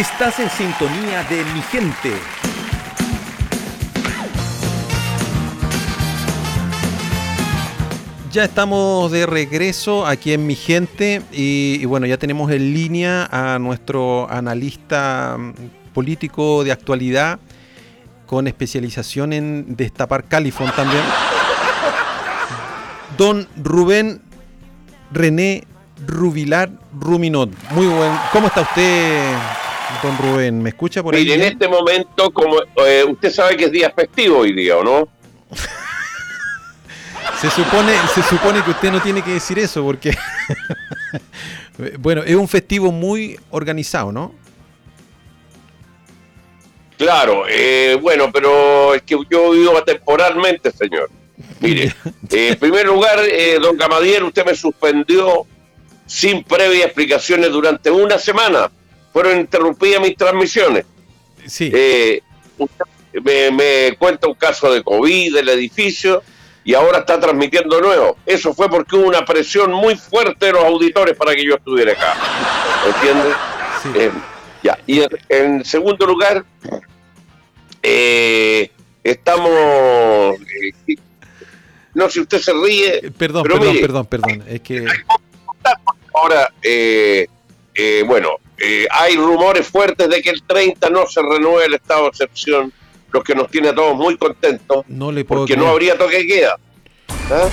Estás 0.00 0.40
en 0.40 0.48
sintonía 0.48 1.24
de 1.24 1.44
mi 1.52 1.60
gente. 1.60 2.14
Ya 8.32 8.44
estamos 8.44 9.12
de 9.12 9.26
regreso 9.26 10.06
aquí 10.06 10.32
en 10.32 10.46
Mi 10.46 10.54
Gente 10.54 11.20
y, 11.30 11.76
y, 11.82 11.84
bueno, 11.84 12.06
ya 12.06 12.16
tenemos 12.16 12.50
en 12.50 12.72
línea 12.72 13.28
a 13.30 13.58
nuestro 13.58 14.26
analista 14.30 15.36
mm, 15.38 15.52
político 15.92 16.64
de 16.64 16.72
actualidad 16.72 17.38
con 18.24 18.46
especialización 18.46 19.34
en 19.34 19.76
destapar 19.76 20.24
califón 20.24 20.72
también. 20.74 21.02
Don 23.18 23.46
Rubén 23.62 24.22
René 25.12 25.64
Rubilar 26.06 26.70
Ruminot. 26.98 27.50
Muy 27.72 27.86
buen. 27.86 28.12
¿Cómo 28.32 28.46
está 28.46 28.62
usted, 28.62 29.34
don 30.02 30.18
Rubén? 30.18 30.62
¿Me 30.62 30.70
escucha 30.70 31.02
por 31.02 31.14
ahí? 31.14 31.22
Mire, 31.22 31.34
en 31.34 31.42
este 31.42 31.68
momento, 31.68 32.30
como 32.30 32.56
eh, 32.86 33.04
usted 33.08 33.30
sabe 33.30 33.56
que 33.56 33.64
es 33.64 33.72
día 33.72 33.90
festivo 33.90 34.38
hoy 34.38 34.52
día, 34.52 34.76
¿o 34.76 34.84
no? 34.84 35.08
se 37.40 37.50
supone, 37.50 37.92
se 38.14 38.22
supone 38.22 38.62
que 38.62 38.70
usted 38.70 38.92
no 38.92 39.00
tiene 39.00 39.22
que 39.22 39.32
decir 39.32 39.58
eso 39.58 39.82
porque 39.82 40.14
bueno, 41.98 42.22
es 42.22 42.34
un 42.34 42.48
festivo 42.48 42.92
muy 42.92 43.38
organizado, 43.50 44.12
¿no? 44.12 44.34
Claro, 47.00 47.44
eh, 47.48 47.98
bueno, 48.00 48.30
pero 48.30 48.94
es 48.94 49.02
que 49.02 49.16
yo 49.30 49.52
vivo 49.52 49.82
temporalmente, 49.84 50.70
señor. 50.70 51.08
Mire, 51.60 51.84
eh, 52.30 52.48
en 52.48 52.58
primer 52.58 52.86
lugar, 52.86 53.18
eh, 53.20 53.58
don 53.58 53.78
Camadier, 53.78 54.22
usted 54.22 54.44
me 54.44 54.54
suspendió 54.54 55.46
sin 56.04 56.44
previa 56.44 56.84
explicaciones 56.84 57.50
durante 57.50 57.90
una 57.90 58.18
semana. 58.18 58.70
Fueron 59.12 59.40
interrumpidas 59.40 60.00
mis 60.00 60.16
transmisiones. 60.16 60.84
Sí. 61.46 61.70
Eh, 61.74 62.22
me, 63.24 63.50
me 63.50 63.96
cuenta 63.98 64.28
un 64.28 64.34
caso 64.34 64.72
de 64.72 64.82
COVID 64.82 65.34
del 65.34 65.48
edificio 65.48 66.22
y 66.64 66.74
ahora 66.74 66.98
está 66.98 67.18
transmitiendo 67.18 67.80
nuevo. 67.80 68.16
Eso 68.26 68.54
fue 68.54 68.68
porque 68.68 68.96
hubo 68.96 69.08
una 69.08 69.24
presión 69.24 69.72
muy 69.72 69.96
fuerte 69.96 70.46
de 70.46 70.52
los 70.52 70.64
auditores 70.64 71.16
para 71.16 71.34
que 71.34 71.44
yo 71.44 71.56
estuviera 71.56 71.92
acá. 71.92 72.14
¿Entiende? 72.86 73.30
Sí. 73.82 73.88
Eh, 73.96 74.10
ya. 74.62 74.78
Y 74.86 75.02
en, 75.28 75.64
segundo 75.64 76.06
lugar, 76.06 76.44
eh, 77.82 78.70
estamos. 79.02 79.50
eh, 80.86 80.96
no, 81.94 82.08
si 82.08 82.20
usted 82.20 82.38
se 82.38 82.52
ríe. 82.52 83.10
Perdón, 83.18 83.42
pero 83.42 83.56
perdón, 83.56 83.68
mire, 83.68 83.80
perdón, 83.80 84.06
perdón. 84.06 84.44
Es 84.46 84.60
que 84.60 84.86
Ahora, 86.14 86.52
eh, 86.62 87.26
eh, 87.82 88.02
bueno, 88.06 88.36
eh, 88.58 88.86
hay 88.90 89.16
rumores 89.16 89.66
fuertes 89.66 90.08
de 90.08 90.20
que 90.20 90.30
el 90.30 90.42
30 90.42 90.90
no 90.90 91.06
se 91.06 91.22
renueve 91.22 91.64
el 91.66 91.74
estado 91.74 92.02
de 92.02 92.08
excepción, 92.08 92.72
lo 93.12 93.22
que 93.22 93.34
nos 93.34 93.50
tiene 93.50 93.68
a 93.70 93.74
todos 93.74 93.96
muy 93.96 94.16
contentos, 94.16 94.84
no 94.88 95.10
le 95.10 95.24
puedo 95.24 95.42
porque 95.42 95.56
no 95.56 95.68
habría 95.68 95.96
toque 95.96 96.18
de 96.18 96.26
queda. 96.26 96.58
¿Ah? 97.30 97.48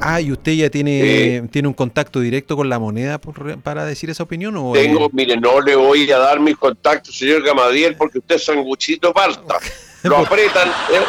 Ah, 0.00 0.20
¿y 0.20 0.30
usted 0.32 0.52
ya 0.52 0.68
tiene, 0.70 1.00
Eh, 1.36 1.42
tiene 1.50 1.66
un 1.66 1.72
contacto 1.74 2.20
directo 2.20 2.56
con 2.56 2.68
la 2.68 2.78
moneda 2.78 3.18
por- 3.18 3.58
para 3.60 3.84
decir 3.86 4.10
esa 4.10 4.22
opinión? 4.22 4.54
O 4.56 4.72
Tengo, 4.72 5.08
mire, 5.12 5.36
no 5.36 5.60
le 5.60 5.74
voy 5.76 6.10
a 6.12 6.18
dar 6.18 6.40
mis 6.40 6.56
contactos, 6.56 7.16
señor 7.16 7.42
Gamadiel, 7.42 7.96
porque 7.96 8.18
usted 8.18 8.36
es 8.36 8.44
sanguchito 8.44 9.12
falta. 9.12 9.56
Lo 10.02 10.18
apretan 10.18 10.68
¿eh? 10.68 11.00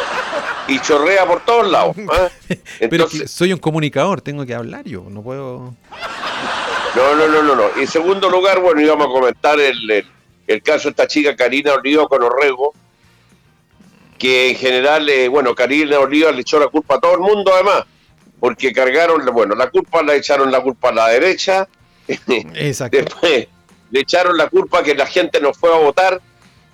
y 0.68 0.80
chorrea 0.80 1.26
por 1.26 1.44
todos 1.44 1.70
lados. 1.70 1.94
¿ah? 2.10 2.28
pero 2.90 3.06
soy 3.26 3.52
un 3.52 3.58
comunicador, 3.58 4.22
tengo 4.22 4.46
que 4.46 4.54
hablar 4.54 4.86
yo, 4.86 5.04
no 5.10 5.22
puedo... 5.22 5.74
No, 6.96 7.14
no, 7.14 7.28
no, 7.28 7.42
no, 7.42 7.54
no. 7.54 7.68
En 7.76 7.86
segundo 7.86 8.30
lugar, 8.30 8.58
bueno, 8.60 8.80
íbamos 8.80 9.06
a 9.08 9.10
comentar 9.10 9.60
el, 9.60 9.90
el, 9.90 10.06
el 10.46 10.62
caso 10.62 10.84
de 10.84 10.90
esta 10.90 11.06
chica 11.06 11.36
Karina 11.36 11.74
Oliva 11.74 12.08
con 12.08 12.22
Orrego, 12.22 12.72
que 14.18 14.48
en 14.48 14.56
general, 14.56 15.06
eh, 15.10 15.28
bueno, 15.28 15.54
Karina 15.54 15.98
Oliva 15.98 16.32
le 16.32 16.40
echó 16.40 16.58
la 16.58 16.68
culpa 16.68 16.94
a 16.94 17.00
todo 17.00 17.12
el 17.12 17.20
mundo 17.20 17.52
además, 17.52 17.84
porque 18.40 18.72
cargaron, 18.72 19.26
bueno, 19.26 19.54
la 19.54 19.68
culpa 19.68 20.02
la 20.02 20.14
echaron 20.14 20.50
la 20.50 20.62
culpa 20.62 20.88
a 20.88 20.92
la 20.92 21.08
derecha, 21.08 21.68
Exacto. 22.08 22.96
después 22.96 23.46
le 23.90 24.00
echaron 24.00 24.36
la 24.38 24.48
culpa 24.48 24.82
que 24.82 24.94
la 24.94 25.06
gente 25.06 25.38
no 25.38 25.52
fue 25.52 25.74
a 25.74 25.78
votar 25.78 26.20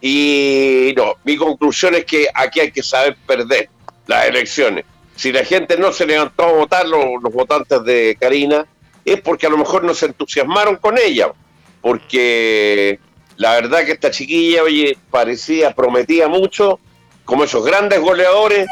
y 0.00 0.94
no, 0.96 1.14
mi 1.24 1.36
conclusión 1.36 1.96
es 1.96 2.04
que 2.04 2.28
aquí 2.32 2.60
hay 2.60 2.70
que 2.70 2.84
saber 2.84 3.16
perder 3.26 3.68
las 4.06 4.26
elecciones. 4.26 4.84
Si 5.16 5.32
la 5.32 5.44
gente 5.44 5.76
no 5.76 5.92
se 5.92 6.06
levantó 6.06 6.44
a 6.44 6.52
votar, 6.52 6.86
los, 6.86 7.04
los 7.22 7.32
votantes 7.32 7.82
de 7.84 8.16
Karina, 8.20 8.66
es 9.04 9.20
porque 9.20 9.46
a 9.46 9.50
lo 9.50 9.58
mejor 9.58 9.84
no 9.84 9.94
se 9.94 10.06
entusiasmaron 10.06 10.76
con 10.76 10.96
ella, 10.98 11.32
porque 11.80 12.98
la 13.36 13.52
verdad 13.54 13.84
que 13.84 13.92
esta 13.92 14.10
chiquilla, 14.10 14.62
oye, 14.62 14.96
parecía, 15.10 15.72
prometía 15.74 16.28
mucho, 16.28 16.78
como 17.24 17.44
esos 17.44 17.64
grandes 17.64 18.00
goleadores, 18.00 18.66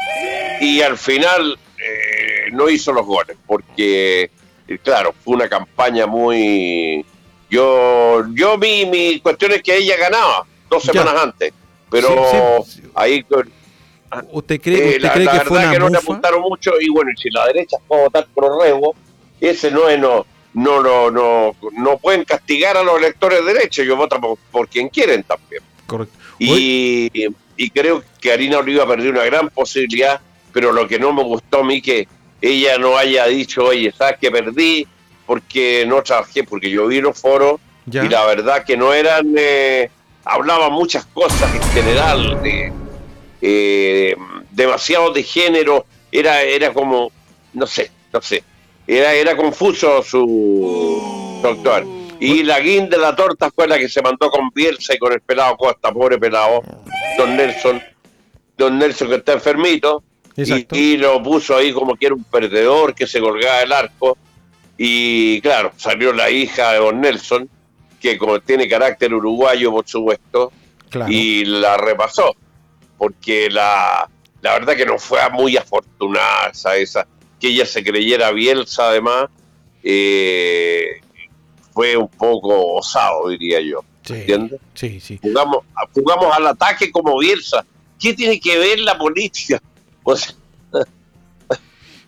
y 0.61 0.81
al 0.81 0.97
final 0.97 1.57
eh, 1.77 2.51
no 2.51 2.69
hizo 2.69 2.91
los 2.93 3.05
goles, 3.05 3.37
porque, 3.45 4.29
eh, 4.67 4.77
claro, 4.83 5.13
fue 5.23 5.35
una 5.35 5.49
campaña 5.49 6.05
muy... 6.07 7.05
Yo, 7.49 8.23
yo 8.33 8.57
vi, 8.57 8.85
mi 8.85 9.19
cuestión 9.19 9.51
es 9.51 9.61
que 9.61 9.75
ella 9.75 9.97
ganaba 9.97 10.45
dos 10.69 10.83
Ya. 10.83 10.93
semanas 10.93 11.21
antes, 11.23 11.53
pero 11.89 12.63
Sí, 12.63 12.81
sí. 12.81 12.89
ahí 12.95 13.25
¿Usted 14.31 14.61
cree, 14.61 14.77
eh, 14.77 14.87
usted 14.95 15.01
la, 15.03 15.13
cree 15.13 15.25
la 15.25 15.31
que 15.31 15.39
fue 15.39 15.57
verdad 15.57 15.63
una 15.63 15.71
que 15.73 15.79
no 15.79 15.85
le 15.85 15.91
mufa? 15.91 15.99
apuntaron 16.01 16.41
mucho 16.41 16.71
y 16.79 16.89
bueno, 16.89 17.11
y 17.15 17.21
si 17.21 17.29
la 17.29 17.45
derecha 17.47 17.77
a 17.77 17.95
votar 17.97 18.27
por 18.33 18.45
Orrego, 18.45 18.93
ese 19.41 19.71
no 19.71 19.89
es 19.89 19.99
no 19.99 20.25
no 20.53 20.81
no 20.81 21.11
no 21.11 21.55
no 21.73 21.97
pueden 21.97 22.23
castigar 22.23 22.77
a 22.77 22.83
los 22.83 22.97
electores 22.97 23.43
derechos, 23.45 23.83
ellos 23.83 23.97
votan 23.97 24.21
por, 24.21 24.37
por 24.51 24.69
quien 24.69 24.87
quieren 24.89 25.23
también. 25.23 25.63
Correcto. 25.87 26.17
Y, 26.39 27.11
y 27.57 27.69
creo 27.69 28.03
que 28.19 28.31
Arina 28.31 28.59
Oliva 28.59 28.87
perdió 28.87 29.11
una 29.11 29.23
gran 29.25 29.49
posibilidad, 29.49 30.21
pero 30.53 30.71
lo 30.71 30.87
que 30.87 30.97
no 30.97 31.13
me 31.13 31.23
gustó 31.23 31.59
a 31.59 31.63
mí 31.63 31.81
que 31.81 32.07
ella 32.41 32.77
no 32.77 32.97
haya 32.97 33.27
dicho, 33.27 33.65
oye, 33.65 33.93
¿sabes 33.95 34.17
que 34.19 34.31
perdí? 34.31 34.87
Porque 35.27 35.85
no 35.87 36.01
trabajé, 36.01 36.43
porque 36.43 36.69
yo 36.69 36.87
vi 36.87 37.01
los 37.01 37.19
foros 37.19 37.59
ya. 37.85 38.03
y 38.03 38.09
la 38.09 38.25
verdad 38.25 38.63
que 38.63 38.77
no 38.77 38.93
eran 38.93 39.33
eh, 39.37 39.89
hablaba 40.23 40.69
muchas 40.69 41.05
cosas 41.05 41.53
en 41.53 41.63
general 41.71 42.41
de 42.41 42.71
eh, 43.41 44.15
demasiado 44.51 45.11
de 45.11 45.23
género 45.23 45.85
era 46.11 46.41
era 46.43 46.73
como 46.73 47.11
no 47.53 47.67
sé 47.67 47.91
no 48.13 48.21
sé 48.21 48.43
era 48.97 49.13
era 49.13 49.35
confuso 49.35 50.03
su, 50.03 51.37
su 51.41 51.47
actuar 51.47 51.85
y 52.19 52.43
la 52.43 52.59
guinda 52.59 52.97
de 52.97 53.01
la 53.01 53.15
torta 53.15 53.49
fue 53.49 53.67
la 53.67 53.79
que 53.79 53.89
se 53.89 54.01
mandó 54.01 54.29
con 54.29 54.49
Bielsa 54.53 54.93
y 54.93 54.99
con 54.99 55.13
el 55.13 55.21
pelado 55.21 55.57
Costa 55.57 55.91
pobre 55.91 56.17
pelado 56.17 56.61
don 57.17 57.35
Nelson 57.35 57.81
don 58.57 58.77
Nelson 58.77 59.09
que 59.09 59.15
está 59.15 59.33
enfermito 59.33 60.03
y, 60.35 60.67
y 60.77 60.97
lo 60.97 61.21
puso 61.21 61.55
ahí 61.55 61.73
como 61.73 61.95
que 61.95 62.07
era 62.07 62.15
un 62.15 62.23
perdedor 62.23 62.95
que 62.95 63.05
se 63.05 63.19
colgaba 63.19 63.61
el 63.61 63.71
arco. 63.71 64.17
Y 64.77 65.41
claro 65.41 65.73
salió 65.77 66.13
la 66.13 66.29
hija 66.29 66.71
de 66.71 66.79
don 66.79 67.01
Nelson 67.01 67.49
que 67.99 68.17
como 68.17 68.39
tiene 68.39 68.67
carácter 68.67 69.13
uruguayo, 69.13 69.71
por 69.71 69.87
supuesto, 69.87 70.51
claro. 70.89 71.11
y 71.11 71.45
la 71.45 71.77
repasó, 71.77 72.35
porque 72.97 73.47
la, 73.51 74.09
la 74.41 74.53
verdad 74.53 74.75
que 74.75 74.87
no 74.87 74.97
fue 74.97 75.19
muy 75.29 75.55
afortunada 75.55 76.49
esa, 76.51 76.75
esa 76.77 77.07
que 77.41 77.47
ella 77.47 77.65
se 77.65 77.83
creyera 77.83 78.31
Bielsa 78.31 78.89
además, 78.89 79.29
eh, 79.83 81.01
fue 81.73 81.97
un 81.97 82.07
poco 82.07 82.75
osado, 82.75 83.29
diría 83.29 83.59
yo, 83.59 83.83
sí, 84.03 84.13
¿entiendes? 84.13 84.61
sí, 84.75 84.99
sí. 84.99 85.19
Jugamos, 85.21 85.65
jugamos 85.93 86.33
al 86.33 86.47
ataque 86.47 86.91
como 86.91 87.17
Bielsa. 87.17 87.65
¿Qué 87.99 88.13
tiene 88.13 88.39
que 88.39 88.57
ver 88.57 88.79
la 88.79 88.97
política? 88.97 89.61
O 90.03 90.15
sea, 90.15 90.33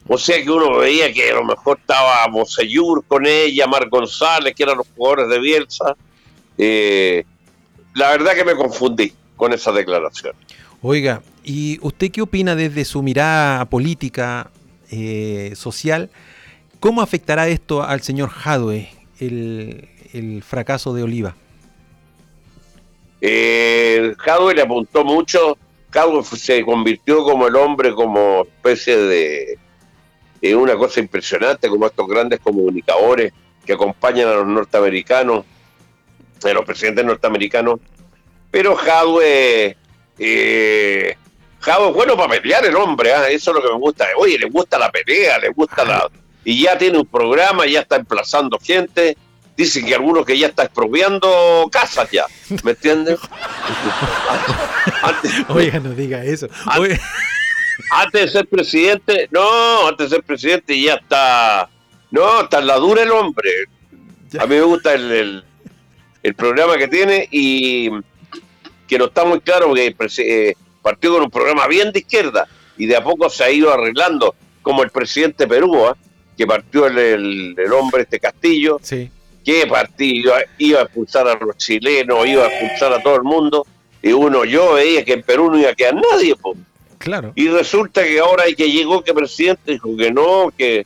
o 0.08 0.18
sea 0.18 0.44
que 0.44 0.50
uno 0.50 0.80
veía 0.80 1.14
que 1.14 1.30
a 1.30 1.36
lo 1.36 1.44
mejor 1.44 1.78
estaba 1.80 2.26
Bosellur 2.28 3.06
con 3.06 3.28
ella, 3.28 3.68
Mar 3.68 3.88
González, 3.88 4.56
que 4.56 4.64
eran 4.64 4.78
los 4.78 4.88
jugadores 4.96 5.30
de 5.30 5.40
Bielsa. 5.40 5.96
Eh, 6.58 7.24
la 7.94 8.10
verdad 8.10 8.34
que 8.34 8.44
me 8.44 8.56
confundí 8.56 9.14
con 9.38 9.54
esa 9.54 9.72
declaración. 9.72 10.34
Oiga, 10.82 11.22
¿y 11.44 11.78
usted 11.82 12.12
qué 12.12 12.24
opina 12.24 12.56
desde 12.56 12.84
su 12.84 13.04
mirada 13.04 13.64
política, 13.66 14.50
eh, 14.94 15.56
social? 15.56 16.10
¿Cómo 16.80 17.02
afectará 17.02 17.48
esto 17.48 17.84
al 17.84 18.02
señor 18.02 18.30
Jadwe, 18.30 18.90
el, 19.20 19.90
el 20.14 20.44
fracaso 20.44 20.94
de 20.94 21.04
Oliva? 21.04 21.36
Eh, 23.22 24.14
Jadwe 24.18 24.56
le 24.56 24.62
apuntó 24.62 25.04
mucho. 25.06 25.58
Jadwe 25.92 26.24
se 26.24 26.64
convirtió 26.64 27.24
como 27.24 27.48
el 27.48 27.56
hombre, 27.56 27.94
como 27.94 28.44
especie 28.44 28.98
de 28.98 29.58
una 30.56 30.76
cosa 30.76 31.00
impresionante, 31.00 31.70
como 31.70 31.86
estos 31.86 32.08
grandes 32.08 32.40
comunicadores 32.42 33.32
que 33.66 33.74
acompañan 33.74 34.28
a 34.28 34.34
los 34.34 34.48
norteamericanos, 34.48 35.46
a 36.44 36.54
los 36.54 36.66
presidentes 36.66 37.06
norteamericanos. 37.06 37.80
Pero 38.52 38.76
Jadwe, 38.76 39.78
eh, 40.20 41.18
Jadwe 41.64 41.90
es 41.90 41.94
bueno 41.94 42.18
para 42.18 42.30
pelear 42.30 42.66
el 42.66 42.76
hombre, 42.76 43.14
¿ah? 43.14 43.30
eso 43.30 43.52
es 43.52 43.56
lo 43.56 43.62
que 43.62 43.74
me 43.74 43.80
gusta. 43.80 44.06
Oye, 44.18 44.38
le 44.38 44.50
gusta 44.50 44.78
la 44.78 44.92
pelea, 44.92 45.40
le 45.40 45.50
gusta 45.50 45.84
la... 45.84 46.10
Y 46.46 46.64
ya 46.64 46.78
tiene 46.78 46.98
un 46.98 47.06
programa, 47.06 47.66
ya 47.66 47.80
está 47.80 47.96
emplazando 47.96 48.60
gente 48.60 49.16
dicen 49.56 49.86
que 49.86 49.96
algunos 49.96 50.26
que 50.26 50.38
ya 50.38 50.48
está 50.48 50.64
expropiando 50.64 51.70
casas 51.72 52.10
ya, 52.12 52.26
¿me 52.64 52.72
entiendes? 52.72 53.20
Oiga, 55.50 55.80
no 55.80 55.92
diga 55.92 56.24
eso. 56.24 56.48
Antes, 57.92 58.12
de 58.12 58.28
ser 58.28 58.48
presidente, 58.48 59.28
no, 59.32 59.88
antes 59.88 60.10
de 60.10 60.18
ser 60.18 60.26
presidente 60.26 60.80
ya 60.80 60.96
está, 60.96 61.70
no, 62.12 62.42
está 62.42 62.60
en 62.60 62.68
la 62.68 62.78
dura 62.78 63.04
el 63.04 63.12
hombre. 63.12 63.50
A 64.40 64.46
mí 64.46 64.56
me 64.56 64.62
gusta 64.62 64.94
el, 64.94 65.44
el, 66.24 66.36
programa 66.36 66.78
que 66.78 66.88
tiene 66.88 67.28
y 67.32 67.90
que 68.88 68.98
no 68.98 69.06
está 69.06 69.26
muy 69.26 69.40
claro 69.42 69.68
porque 69.68 70.50
eh, 70.50 70.56
partió 70.84 71.14
con 71.14 71.24
un 71.24 71.32
programa 71.32 71.66
bien 71.68 71.92
de 71.92 72.00
izquierda 72.00 72.48
y 72.78 72.86
de 72.86 72.96
a 72.96 73.04
poco 73.04 73.30
se 73.30 73.44
ha 73.44 73.50
ido 73.50 73.74
arreglando, 73.74 74.36
como 74.62 74.84
el 74.84 74.92
presidente 74.92 75.48
Perú, 75.48 75.88
¿ah? 75.88 75.98
que 76.38 76.46
partió 76.46 76.86
el, 76.86 77.56
el, 77.58 77.74
hombre 77.74 78.04
este 78.04 78.20
Castillo, 78.20 78.80
sí. 78.82 79.10
que 79.44 79.66
partió, 79.66 80.34
iba 80.58 80.80
a 80.80 80.84
expulsar 80.84 81.28
a 81.28 81.36
los 81.36 81.58
chilenos, 81.58 82.28
iba 82.28 82.44
a 82.44 82.48
expulsar 82.48 82.94
a 82.94 83.02
todo 83.02 83.16
el 83.16 83.24
mundo, 83.24 83.66
y 84.02 84.12
uno, 84.12 84.44
yo 84.44 84.74
veía 84.74 85.06
que 85.06 85.14
en 85.14 85.24
Perú 85.24 85.50
no 85.50 85.58
iba 85.58 85.70
a 85.70 85.76
quedar 85.76 85.96
nadie, 85.96 86.36
pues. 86.36 86.58
Claro. 86.98 87.32
Y 87.36 87.48
resulta 87.48 88.04
que 88.04 88.20
ahora 88.20 88.44
que 88.56 88.70
llegó 88.70 89.04
que 89.04 89.12
el 89.12 89.18
presidente 89.18 89.74
dijo 89.74 89.96
que 89.96 90.12
no, 90.12 90.52
que 90.58 90.86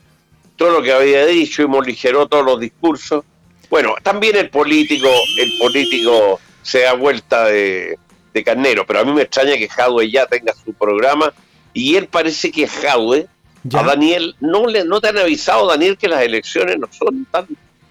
todo 0.56 0.72
lo 0.72 0.82
que 0.82 0.92
había 0.92 1.26
dicho 1.26 1.62
y 1.62 1.68
moligeró 1.68 2.28
todos 2.28 2.46
los 2.46 2.60
discursos. 2.60 3.24
Bueno, 3.70 3.96
también 4.02 4.36
el 4.36 4.50
político, 4.50 5.08
el 5.40 5.52
político 5.60 6.40
se 6.64 6.82
da 6.82 6.94
vuelta 6.94 7.46
de, 7.46 7.98
de 8.38 8.44
carnero, 8.44 8.86
pero 8.86 9.00
a 9.00 9.04
mí 9.04 9.12
me 9.12 9.24
extraña 9.24 9.58
que 9.58 9.68
Jadwe 9.68 10.10
ya 10.10 10.26
tenga 10.26 10.54
su 10.54 10.74
programa 10.74 11.34
y 11.74 11.96
él 11.96 12.08
parece 12.08 12.52
que 12.52 12.68
Jadwe 12.68 13.28
a 13.76 13.84
Daniel, 13.84 14.36
no, 14.40 14.66
le, 14.66 14.86
no 14.86 15.02
te 15.02 15.10
han 15.10 15.18
avisado, 15.18 15.68
Daniel, 15.68 15.98
que 15.98 16.08
las 16.08 16.22
elecciones 16.22 16.78
no 16.80 16.88
son 16.92 17.26
tan... 17.26 17.48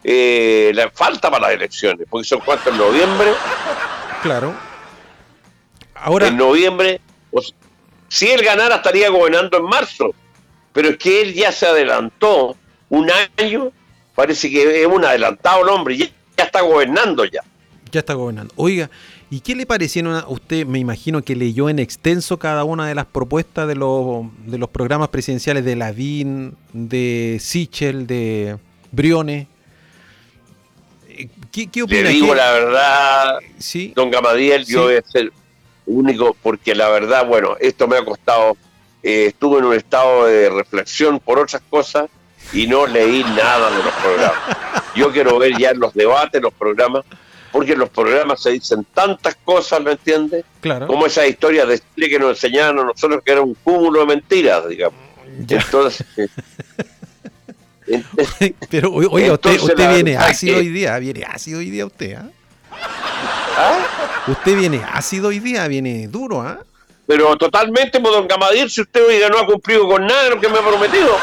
Eh, 0.08 0.70
la 0.74 0.88
falta 0.90 1.30
para 1.30 1.48
las 1.48 1.56
elecciones, 1.56 2.06
porque 2.08 2.28
son 2.28 2.40
cuánto 2.40 2.70
en 2.70 2.78
noviembre. 2.78 3.32
Claro. 4.22 4.54
Ahora... 5.94 6.28
En 6.28 6.36
noviembre, 6.36 7.00
si 8.08 8.30
él 8.30 8.42
ganara 8.42 8.76
estaría 8.76 9.08
gobernando 9.10 9.58
en 9.58 9.64
marzo, 9.64 10.14
pero 10.72 10.90
es 10.90 10.96
que 10.96 11.22
él 11.22 11.34
ya 11.34 11.50
se 11.50 11.66
adelantó 11.66 12.56
un 12.88 13.10
año, 13.36 13.72
parece 14.14 14.48
que 14.48 14.82
es 14.82 14.86
un 14.86 15.04
adelantado 15.04 15.62
el 15.62 15.68
hombre, 15.70 15.96
ya, 15.96 16.06
ya 16.36 16.44
está 16.44 16.60
gobernando 16.60 17.24
ya. 17.24 17.42
Ya 17.90 18.00
está 18.00 18.14
gobernando. 18.14 18.54
Oiga, 18.56 18.88
¿Y 19.28 19.40
qué 19.40 19.56
le 19.56 19.66
parecieron 19.66 20.14
a 20.14 20.28
usted? 20.28 20.66
Me 20.66 20.78
imagino 20.78 21.22
que 21.22 21.34
leyó 21.34 21.68
en 21.68 21.80
extenso 21.80 22.38
cada 22.38 22.62
una 22.62 22.86
de 22.86 22.94
las 22.94 23.06
propuestas 23.06 23.66
de 23.66 23.74
los, 23.74 24.26
de 24.46 24.56
los 24.56 24.68
programas 24.68 25.08
presidenciales 25.08 25.64
de 25.64 25.74
Lavín, 25.74 26.56
de 26.72 27.38
Sichel, 27.40 28.06
de 28.06 28.56
Briones. 28.92 29.48
¿Qué, 31.50 31.66
qué 31.68 31.82
opina? 31.82 32.02
Le 32.02 32.10
digo 32.10 32.34
la 32.34 32.52
verdad, 32.52 33.38
¿Sí? 33.58 33.92
don 33.96 34.10
Gamadiel, 34.10 34.64
yo 34.64 34.84
voy 34.84 34.96
a 34.96 35.02
ser 35.02 35.32
único 35.86 36.36
porque 36.42 36.74
la 36.74 36.88
verdad, 36.88 37.26
bueno, 37.26 37.56
esto 37.58 37.88
me 37.88 37.96
ha 37.96 38.04
costado, 38.04 38.56
eh, 39.02 39.26
estuve 39.28 39.58
en 39.58 39.64
un 39.64 39.74
estado 39.74 40.26
de 40.26 40.50
reflexión 40.50 41.18
por 41.18 41.38
otras 41.38 41.62
cosas 41.68 42.08
y 42.52 42.66
no 42.66 42.86
leí 42.86 43.24
nada 43.24 43.70
de 43.70 43.82
los 43.82 43.94
programas. 43.94 44.56
Yo 44.94 45.10
quiero 45.10 45.38
ver 45.38 45.58
ya 45.58 45.72
los 45.74 45.94
debates, 45.94 46.40
los 46.40 46.52
programas, 46.52 47.04
porque 47.56 47.72
en 47.72 47.78
los 47.78 47.88
programas 47.88 48.42
se 48.42 48.50
dicen 48.50 48.86
tantas 48.92 49.34
cosas, 49.42 49.80
¿me 49.80 49.92
entiendes? 49.92 50.44
Claro. 50.60 50.86
Como 50.86 51.06
esa 51.06 51.26
historia 51.26 51.64
de 51.64 51.78
Chile 51.78 52.10
que 52.10 52.18
nos 52.18 52.32
enseñaron 52.32 52.80
a 52.80 52.84
nosotros 52.84 53.22
que 53.24 53.32
era 53.32 53.40
un 53.40 53.54
cúmulo 53.54 54.00
de 54.00 54.06
mentiras, 54.08 54.68
digamos. 54.68 55.00
Entonces. 55.48 56.04
Pero 58.68 58.92
oiga, 58.92 59.32
usted, 59.32 59.58
usted 59.58 59.94
viene 59.94 60.18
ácido 60.18 60.58
hoy 60.58 60.68
día, 60.68 60.98
viene 60.98 61.24
ácido 61.24 61.60
hoy 61.60 61.70
día 61.70 61.86
usted, 61.86 62.16
¿ah? 62.16 62.28
¿Ah? 63.56 63.78
Usted 64.26 64.54
viene 64.54 64.82
ácido 64.92 65.28
hoy 65.28 65.38
día, 65.38 65.66
viene 65.66 66.08
duro, 66.08 66.42
¿ah? 66.42 66.58
Pero 67.06 67.38
totalmente, 67.38 67.98
pues, 68.00 68.12
don 68.12 68.28
Gamadir, 68.28 68.68
si 68.68 68.82
usted 68.82 69.02
hoy 69.02 69.18
no 69.30 69.38
ha 69.38 69.46
cumplido 69.46 69.88
con 69.88 70.06
nada 70.06 70.24
de 70.24 70.30
lo 70.30 70.40
que 70.42 70.48
me 70.50 70.58
ha 70.58 70.62
prometido, 70.62 71.16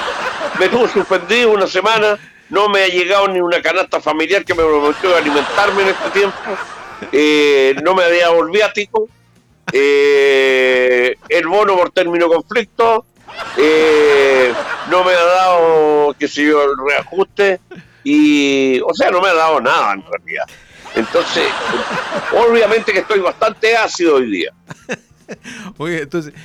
me 0.59 0.67
tuvo 0.67 0.87
suspendido 0.87 1.51
una 1.51 1.67
semana 1.67 2.17
no 2.53 2.69
me 2.69 2.83
ha 2.83 2.87
llegado 2.87 3.27
ni 3.29 3.41
una 3.41 3.63
canasta 3.63 3.99
familiar 3.99 4.45
que 4.45 4.53
me 4.53 4.63
prometió 4.63 5.15
alimentarme 5.15 5.81
en 5.81 5.89
este 5.89 6.09
tiempo, 6.11 6.37
eh, 7.11 7.75
no 7.83 7.95
me 7.95 8.03
había 8.03 8.27
dado 8.27 8.45
viático, 8.45 9.09
eh, 9.71 11.15
el 11.29 11.47
bono 11.47 11.75
por 11.75 11.89
término 11.89 12.27
conflicto, 12.27 13.07
eh, 13.57 14.53
no 14.91 15.03
me 15.03 15.13
ha 15.13 15.23
dado, 15.23 16.15
qué 16.19 16.27
sé 16.27 16.45
yo, 16.45 16.61
el 16.61 16.77
reajuste, 16.87 17.59
y, 18.03 18.79
o 18.81 18.93
sea, 18.93 19.09
no 19.09 19.19
me 19.19 19.29
ha 19.29 19.33
dado 19.33 19.59
nada 19.59 19.93
en 19.93 20.03
realidad. 20.03 20.45
Entonces, 20.95 21.47
obviamente 22.47 22.93
que 22.93 22.99
estoy 22.99 23.19
bastante 23.19 23.75
ácido 23.75 24.17
hoy 24.17 24.29
día. 24.29 24.53
Oye, 25.79 26.03
entonces, 26.03 26.35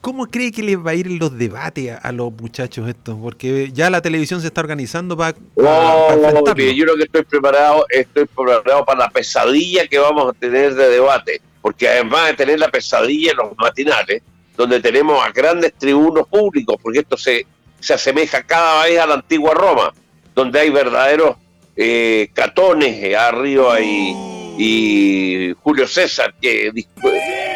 ¿Cómo 0.00 0.26
cree 0.26 0.52
que 0.52 0.62
les 0.62 0.78
va 0.78 0.92
a 0.92 0.94
ir 0.94 1.10
los 1.10 1.36
debates 1.36 1.98
a, 2.00 2.12
los 2.12 2.32
muchachos 2.32 2.88
estos? 2.88 3.16
Porque 3.20 3.70
ya 3.72 3.90
la 3.90 4.00
televisión 4.00 4.40
se 4.40 4.46
está 4.46 4.60
organizando 4.60 5.16
para... 5.16 5.36
Oh, 5.56 6.44
yo 6.44 6.54
creo 6.54 6.96
que 6.96 7.02
estoy 7.02 7.24
preparado, 7.24 7.84
estoy 7.88 8.24
preparado 8.26 8.84
para 8.84 9.00
la 9.00 9.10
pesadilla 9.10 9.86
que 9.86 9.98
vamos 9.98 10.30
a 10.30 10.32
tener 10.38 10.74
de 10.74 10.88
debate, 10.88 11.40
porque 11.60 11.88
además 11.88 12.28
de 12.28 12.34
tener 12.34 12.58
la 12.60 12.70
pesadilla 12.70 13.32
en 13.32 13.36
los 13.38 13.56
matinales, 13.58 14.22
donde 14.56 14.80
tenemos 14.80 15.22
a 15.24 15.30
grandes 15.30 15.74
tribunos 15.74 16.28
públicos, 16.28 16.76
porque 16.80 17.00
esto 17.00 17.16
se, 17.16 17.44
se 17.80 17.94
asemeja 17.94 18.42
cada 18.44 18.84
vez 18.84 19.00
a 19.00 19.06
la 19.06 19.14
antigua 19.14 19.54
Roma, 19.54 19.92
donde 20.34 20.60
hay 20.60 20.70
verdaderos 20.70 21.36
eh, 21.76 22.28
catones 22.32 23.02
eh, 23.02 23.16
arriba 23.16 23.80
y, 23.80 24.14
y 24.56 25.54
Julio 25.62 25.88
César 25.88 26.32
que 26.40 26.70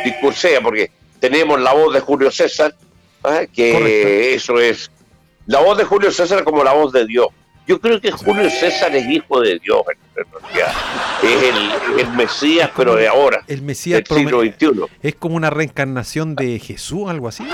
discursea, 0.05 0.61
porque 0.61 0.98
tenemos 1.20 1.61
la 1.61 1.73
voz 1.73 1.94
de 1.94 2.00
Julio 2.00 2.31
César, 2.31 2.75
¿ah? 3.25 3.43
que 3.53 4.35
eso 4.35 4.59
es 4.59 4.91
la 5.47 5.61
voz 5.61 5.79
de 5.79 5.85
Julio 5.85 6.11
César 6.12 6.44
como 6.44 6.62
la 6.62 6.73
voz 6.73 6.93
de 6.93 7.06
Dios. 7.06 7.29
Yo 7.67 7.81
creo 7.81 8.00
que 8.00 8.11
Julio 8.11 8.49
César 8.49 8.94
es 8.97 9.06
hijo 9.11 9.41
de 9.41 9.59
Dios, 9.59 9.82
en 10.17 10.25
realidad. 10.32 10.73
Es 11.23 12.03
el, 12.03 12.11
Mesías, 12.12 12.70
pero 12.75 12.94
de 12.94 13.06
ahora. 13.06 13.44
El 13.47 13.61
Mesías 13.61 14.03
del 14.05 14.19
siglo 14.19 14.41
XXI. 14.41 14.87
¿Es 15.03 15.15
como 15.17 15.37
una 15.37 15.50
reencarnación 15.50 16.35
de 16.35 16.59
Jesús, 16.59 17.11
algo 17.11 17.29
así? 17.29 17.44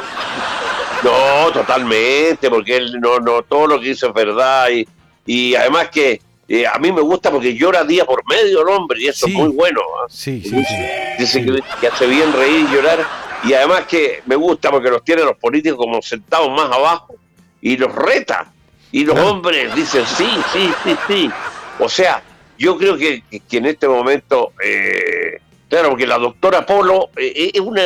No, 1.02 1.52
totalmente, 1.52 2.49
porque 2.49 2.76
él 2.76 3.00
no, 3.00 3.19
no, 3.19 3.43
todo 3.43 3.66
lo 3.66 3.81
que 3.81 3.88
dice 3.88 4.06
es 4.06 4.14
verdad. 4.14 4.69
Y, 4.70 4.88
y 5.26 5.56
además 5.56 5.88
que 5.90 6.20
eh, 6.46 6.64
a 6.66 6.78
mí 6.78 6.93
me 6.93 7.00
gusta 7.00 7.31
porque 7.31 7.55
llora 7.56 7.83
día 7.85 8.04
por 8.04 8.23
medio 8.28 8.62
el 8.62 8.68
hombre, 8.68 9.00
y 9.00 9.09
eso 9.09 9.26
es 9.26 9.33
muy 9.33 9.49
bueno. 9.49 9.80
¿ah? 10.00 10.06
Sí, 10.09 10.40
sí, 10.42 10.62
sí. 10.64 10.76
Dice 11.18 11.44
Que, 11.44 11.61
que 11.80 11.87
hace 11.88 12.06
bien 12.06 12.33
reír 12.33 12.66
y 12.68 12.73
llorar 12.73 13.24
y 13.46 13.52
además 13.52 13.86
que 13.86 14.22
me 14.26 14.36
gusta 14.36 14.70
porque 14.70 14.90
los 14.90 15.04
tiene 15.04 15.22
los 15.22 15.36
políticos 15.36 15.78
como 15.78 16.00
sentados 16.00 16.50
más 16.50 16.70
abajo 16.72 17.14
y 17.60 17.76
los 17.76 17.94
reta. 17.94 18.52
Y 18.92 19.04
los 19.04 19.18
hombres 19.18 19.74
dicen 19.74 20.04
sí, 20.06 20.28
sí, 20.52 20.70
sí, 20.84 20.96
sí. 21.08 21.30
O 21.78 21.88
sea, 21.88 22.22
yo 22.58 22.78
creo 22.78 22.96
que, 22.96 23.22
que 23.48 23.56
en 23.56 23.66
este 23.66 23.88
momento, 23.88 24.52
eh, 24.64 25.40
claro, 25.68 25.90
porque 25.90 26.06
la 26.06 26.18
doctora 26.18 26.64
Polo 26.64 27.10
eh, 27.16 27.50
es 27.52 27.60
una, 27.60 27.82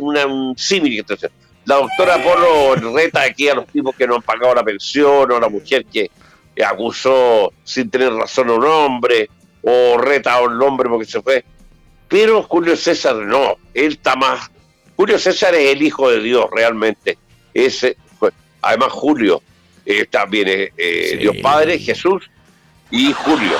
una, 0.00 0.26
un 0.26 0.58
símil 0.58 1.04
que 1.04 1.30
La 1.64 1.76
doctora 1.76 2.22
Polo 2.22 2.74
reta 2.94 3.22
aquí 3.22 3.48
a 3.48 3.54
los 3.54 3.66
tipos 3.66 3.94
que 3.94 4.06
no 4.06 4.16
han 4.16 4.22
pagado 4.22 4.54
la 4.54 4.64
pensión 4.64 5.30
o 5.30 5.40
la 5.40 5.48
mujer 5.48 5.86
que 5.86 6.10
acusó 6.64 7.52
sin 7.62 7.90
tener 7.90 8.12
razón 8.12 8.50
a 8.50 8.54
un 8.54 8.64
hombre 8.64 9.30
o 9.62 9.96
reta 9.98 10.34
a 10.34 10.42
un 10.42 10.60
hombre 10.60 10.88
porque 10.88 11.06
se 11.06 11.22
fue. 11.22 11.44
Pero 12.08 12.42
Julio 12.42 12.76
César 12.76 13.16
no, 13.16 13.56
él 13.72 13.92
está 13.92 14.14
más 14.14 14.50
Julio 14.96 15.18
César 15.18 15.54
es 15.54 15.72
el 15.72 15.82
hijo 15.82 16.10
de 16.10 16.20
Dios 16.20 16.46
realmente. 16.52 17.18
Es, 17.52 17.86
pues, 18.18 18.32
además 18.62 18.92
Julio 18.92 19.42
eh, 19.86 20.06
también 20.06 20.48
es 20.48 20.70
eh, 20.76 21.16
Dios 21.18 21.36
Padre, 21.42 21.78
Jesús 21.78 22.30
y 22.90 23.12
Julio, 23.12 23.56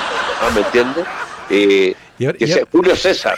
¿me 0.53 0.61
entiendes? 0.61 1.05
Eh, 1.49 1.95
Julio 2.71 2.95
César. 2.95 3.37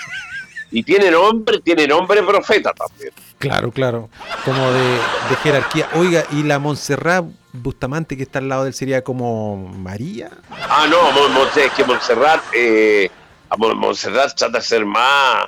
Y 0.70 0.84
tiene 0.84 1.10
nombre, 1.10 1.60
tiene 1.62 1.88
nombre 1.88 2.22
profeta 2.24 2.74
también. 2.74 3.12
Claro, 3.40 3.72
claro. 3.72 4.10
Como 4.44 4.72
de, 4.72 5.00
jerarquía. 5.42 5.88
Oiga, 5.94 6.26
¿y 6.32 6.44
la 6.44 6.60
Montserrat 6.60 7.26
Bustamante 7.54 8.18
que 8.18 8.24
está 8.24 8.40
al 8.40 8.50
lado 8.50 8.64
de 8.64 8.70
él 8.70 8.74
sería 8.74 9.04
como 9.04 9.56
María? 9.58 10.30
Ah, 10.52 10.88
no, 10.90 11.46
es 11.56 11.72
que 11.72 11.84
Montserrat, 11.86 12.44
eh, 12.54 13.10
Montserrat 13.58 14.36
trata 14.36 14.58
de 14.58 14.64
ser 14.64 14.86
más, 14.86 15.46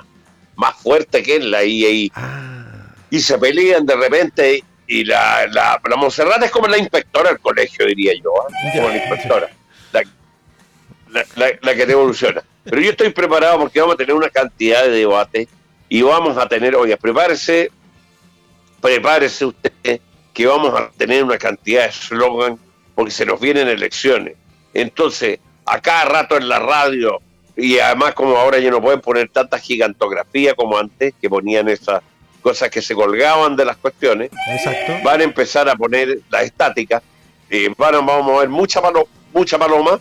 más 0.60 0.76
fuerte 0.76 1.22
que 1.22 1.36
él 1.36 1.56
y, 1.64 2.12
ah. 2.14 2.94
y, 3.08 3.18
se 3.20 3.38
pelean 3.38 3.86
de 3.86 3.96
repente 3.96 4.62
y 4.86 5.04
la, 5.04 5.46
la, 5.46 5.80
la 5.88 5.96
Monserrat 5.96 6.42
es 6.42 6.50
como 6.50 6.68
la 6.68 6.76
inspectora 6.76 7.30
del 7.30 7.40
colegio, 7.40 7.86
diría 7.86 8.12
yo, 8.22 8.30
¿eh? 8.30 8.70
como 8.76 8.88
la 8.88 8.96
inspectora, 8.96 9.50
la, 9.92 11.52
la, 11.62 11.74
que 11.74 11.86
te 11.86 11.92
evoluciona. 11.92 12.42
Pero 12.64 12.80
yo 12.82 12.90
estoy 12.90 13.08
preparado 13.10 13.58
porque 13.58 13.80
vamos 13.80 13.94
a 13.94 13.98
tener 13.98 14.14
una 14.14 14.28
cantidad 14.28 14.82
de 14.84 14.90
debates 14.90 15.48
y 15.88 16.02
vamos 16.02 16.36
a 16.36 16.46
tener, 16.46 16.76
oye, 16.76 16.96
prepárese, 16.96 17.70
prepárese 18.80 19.46
usted 19.46 20.00
que 20.34 20.46
vamos 20.46 20.78
a 20.78 20.90
tener 20.90 21.24
una 21.24 21.38
cantidad 21.38 21.84
de 21.84 21.88
eslogan 21.88 22.58
porque 22.94 23.10
se 23.10 23.24
nos 23.24 23.40
vienen 23.40 23.66
elecciones. 23.66 24.36
Entonces, 24.74 25.40
a 25.64 25.80
cada 25.80 26.04
rato 26.04 26.36
en 26.36 26.48
la 26.48 26.58
radio, 26.58 27.20
y 27.56 27.78
además 27.78 28.14
como 28.14 28.36
ahora 28.36 28.58
ya 28.58 28.70
no 28.70 28.80
pueden 28.80 29.00
poner 29.00 29.28
tanta 29.28 29.58
gigantografía 29.58 30.54
como 30.54 30.76
antes, 30.78 31.14
que 31.20 31.28
ponían 31.28 31.68
esas 31.68 32.02
cosas 32.42 32.70
que 32.70 32.80
se 32.80 32.94
colgaban 32.94 33.54
de 33.56 33.64
las 33.64 33.76
cuestiones, 33.76 34.30
Exacto. 34.48 34.94
van 35.04 35.20
a 35.20 35.24
empezar 35.24 35.68
a 35.68 35.76
poner 35.76 36.20
las 36.30 36.42
estáticas, 36.44 37.02
y 37.50 37.68
van 37.68 37.94
a, 37.94 37.98
vamos 38.00 38.36
a 38.36 38.40
ver 38.40 38.48
mucha, 38.48 38.80
palo, 38.80 39.06
mucha 39.32 39.58
paloma, 39.58 40.00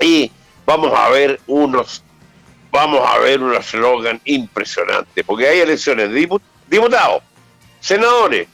y 0.00 0.30
vamos 0.64 0.92
a 0.96 1.08
ver 1.10 1.40
unos 1.46 2.02
vamos 2.70 3.02
a 3.06 3.18
ver 3.18 3.42
un 3.42 3.54
eslogan 3.54 4.18
impresionante, 4.24 5.22
porque 5.24 5.46
hay 5.46 5.58
elecciones 5.60 6.10
de 6.10 6.20
dipu- 6.26 6.40
diputados, 6.70 7.22
senadores, 7.80 8.48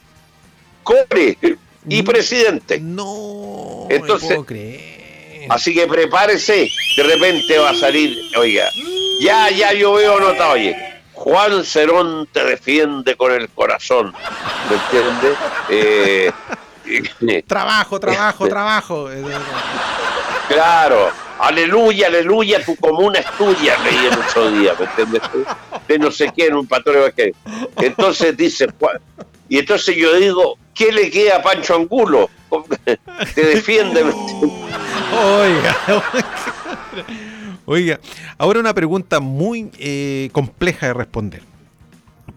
core 0.83 1.39
y 1.89 2.03
Mm. 2.03 2.05
presidente. 2.05 2.81
No, 2.81 3.87
Entonces- 3.89 4.23
no 4.31 4.35
puedo 4.37 4.45
creer. 4.47 4.98
Así 5.51 5.75
que 5.75 5.87
prepárese, 5.87 6.71
de 6.97 7.03
repente 7.03 7.59
va 7.59 7.71
a 7.71 7.75
salir, 7.75 8.19
oiga, 8.37 8.69
ya, 9.21 9.51
ya 9.51 9.73
yo 9.73 9.93
veo 9.95 10.19
nota, 10.21 10.51
oye, 10.51 10.77
Juan 11.13 11.65
Cerón 11.65 12.29
te 12.33 12.45
defiende 12.45 13.17
con 13.17 13.33
el 13.33 13.49
corazón, 13.49 14.13
¿me 14.71 14.77
entiendes? 14.77 15.39
Eh, 15.71 16.31
Trabajo, 17.47 17.99
trabajo, 18.01 18.49
trabajo. 18.49 19.09
Claro, 20.49 21.11
aleluya, 21.39 22.07
aleluya, 22.07 22.65
tu 22.65 22.75
comuna 22.77 23.19
es 23.19 23.27
tuya, 23.37 23.77
leí 23.85 24.07
el 24.07 24.19
otro 24.19 24.51
día, 24.53 24.75
¿me 24.79 24.87
entiendes? 24.87 25.21
De 25.87 25.99
no 25.99 26.11
sé 26.11 26.31
qué, 26.35 26.47
en 26.47 26.55
un 26.55 26.67
patrón 26.67 26.97
evangélico. 26.97 27.39
Entonces 27.77 28.37
dice, 28.37 28.69
Juan- 28.79 28.99
y 29.51 29.59
entonces 29.59 29.97
yo 29.97 30.15
digo, 30.15 30.59
¿qué 30.75 30.91
le 30.93 31.11
queda 31.11 31.37
a 31.37 31.43
Pancho 31.43 31.75
Angulo? 31.75 32.31
Te 33.35 33.43
defiende. 33.43 34.05
Oiga, 35.13 35.77
oiga, 37.67 38.01
ahora 38.37 38.61
una 38.61 38.75
pregunta 38.75 39.21
muy 39.21 39.71
eh, 39.79 40.29
compleja 40.33 40.87
de 40.89 40.95
responder. 40.95 41.43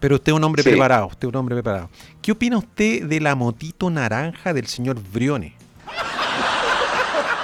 Pero 0.00 0.16
usted 0.16 0.32
es 0.32 0.36
un 0.36 0.42
hombre 0.44 0.62
Sí. 0.62 0.70
preparado, 0.70 1.06
usted 1.06 1.28
es 1.28 1.32
un 1.34 1.36
hombre 1.36 1.54
preparado. 1.56 1.90
¿Qué 2.20 2.32
opina 2.32 2.58
usted 2.58 3.04
de 3.04 3.20
la 3.20 3.34
motito 3.34 3.88
naranja 3.90 4.52
del 4.52 4.66
señor 4.66 4.96
Briones? 5.12 5.52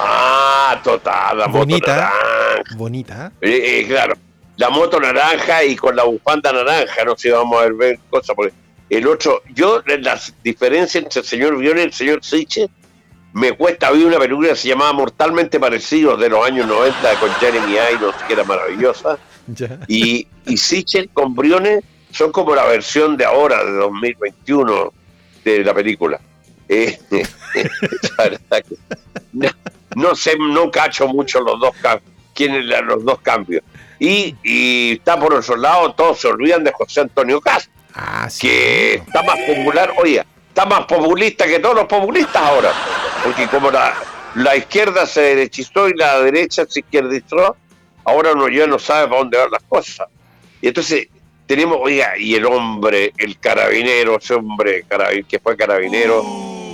Ah, 0.01 0.81
total, 0.83 1.39
la 1.39 1.47
moto 1.49 1.59
Bonita. 1.59 1.95
naranja. 1.97 2.75
Bonita. 2.77 3.33
Eh, 3.41 3.81
eh, 3.81 3.87
claro, 3.87 4.15
la 4.57 4.71
moto 4.71 4.99
naranja 5.01 5.63
y 5.65 5.77
con 5.77 5.95
la 5.95 6.05
bufanda 6.05 6.53
naranja, 6.53 7.05
no 7.05 7.13
sé 7.17 7.29
si 7.29 7.31
vamos 7.31 7.59
a 7.59 7.63
ver, 7.65 7.75
ver 7.75 7.99
cosas. 8.11 8.35
Porque 8.35 8.53
el 8.91 9.07
otro, 9.07 9.43
yo, 9.55 9.83
las 10.01 10.33
diferencias 10.43 11.05
entre 11.05 11.21
el 11.21 11.27
señor 11.27 11.57
Briones 11.57 11.83
y 11.83 11.87
el 11.87 11.93
señor 11.93 12.25
Siche, 12.25 12.69
me 13.39 13.53
cuesta, 13.53 13.91
vi 13.91 14.05
una 14.05 14.19
película 14.19 14.49
que 14.51 14.57
se 14.57 14.69
llamaba 14.69 14.93
Mortalmente 14.93 15.59
Parecido 15.61 16.17
de 16.17 16.29
los 16.29 16.45
años 16.45 16.67
90 16.67 17.21
con 17.21 17.31
Jeremy 17.35 17.77
Irons, 17.95 18.17
que 18.27 18.33
era 18.35 18.45
maravillosa. 18.45 19.19
Y, 19.89 20.27
y 20.45 20.57
Sichel 20.59 21.09
con 21.09 21.35
Briones 21.35 21.83
son 22.13 22.33
como 22.33 22.55
la 22.55 22.67
versión 22.67 23.17
de 23.17 23.25
ahora, 23.25 23.65
de 23.65 23.73
2021, 23.73 24.93
de 25.45 25.65
la 25.65 25.73
película. 25.75 26.21
Eh, 26.71 26.99
la 28.19 28.25
verdad 28.25 28.63
que 28.69 28.77
no, 29.33 29.49
no 29.97 30.15
sé, 30.15 30.37
no 30.39 30.71
cacho 30.71 31.09
mucho 31.09 31.41
los 31.41 31.59
dos 31.59 31.75
cambios, 31.81 32.13
quiénes 32.35 32.67
eran 32.67 32.87
los 32.89 33.03
dos 33.07 33.21
cambios. 33.23 33.63
Y, 33.99 34.35
y 34.45 34.93
está 34.93 35.19
por 35.19 35.33
otro 35.33 35.57
lado, 35.57 35.95
todos 35.95 36.21
se 36.21 36.29
olvidan 36.29 36.63
de 36.65 36.73
José 36.73 37.01
Antonio 37.01 37.41
Castro, 37.41 37.73
Ah, 37.95 38.29
sí. 38.29 38.47
que 38.49 38.95
está 38.97 39.23
más 39.23 39.39
popular, 39.47 39.95
oye, 39.97 40.23
está 40.59 40.69
más 40.69 40.87
populista 40.87 41.47
que 41.47 41.61
todos 41.61 41.77
los 41.77 41.85
populistas 41.85 42.43
ahora, 42.43 42.73
porque 43.23 43.47
como 43.47 43.71
la, 43.71 43.95
la 44.35 44.57
izquierda 44.57 45.07
se 45.07 45.21
derechizó 45.21 45.89
y 45.89 45.95
la 45.95 46.21
derecha 46.21 46.65
se 46.69 46.81
izquierdizó, 46.81 47.57
ahora 48.05 48.33
uno 48.33 48.49
ya 48.49 48.67
no 48.67 48.77
sabe 48.81 49.07
para 49.07 49.19
dónde 49.21 49.39
van 49.39 49.53
las 49.53 49.63
cosas. 49.63 50.09
Y 50.61 50.67
entonces 50.67 51.07
tenemos, 51.47 51.79
oiga, 51.81 52.19
y 52.19 52.35
el 52.35 52.45
hombre, 52.45 53.13
el 53.19 53.39
carabinero, 53.39 54.19
ese 54.19 54.35
hombre 54.35 54.85
que 55.29 55.39
fue 55.39 55.57
carabinero 55.57 56.25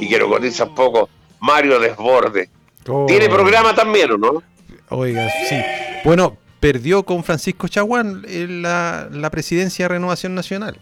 y 0.01 0.09
que 0.09 0.19
lo 0.19 0.31
cotiza 0.31 0.65
un 0.65 0.75
poco, 0.75 1.11
Mario 1.41 1.79
Desborde. 1.79 2.49
Oh, 2.89 3.05
Tiene 3.07 3.29
programa 3.29 3.75
también, 3.75 4.13
¿o 4.13 4.17
no? 4.17 4.43
Oiga, 4.89 5.29
sí. 5.47 5.57
Bueno, 6.05 6.39
perdió 6.59 7.03
con 7.03 7.23
Francisco 7.23 7.69
Chaguán 7.69 8.25
en 8.27 8.63
la, 8.63 9.09
la 9.13 9.29
presidencia 9.29 9.85
de 9.85 9.89
Renovación 9.91 10.35
Nacional. 10.35 10.79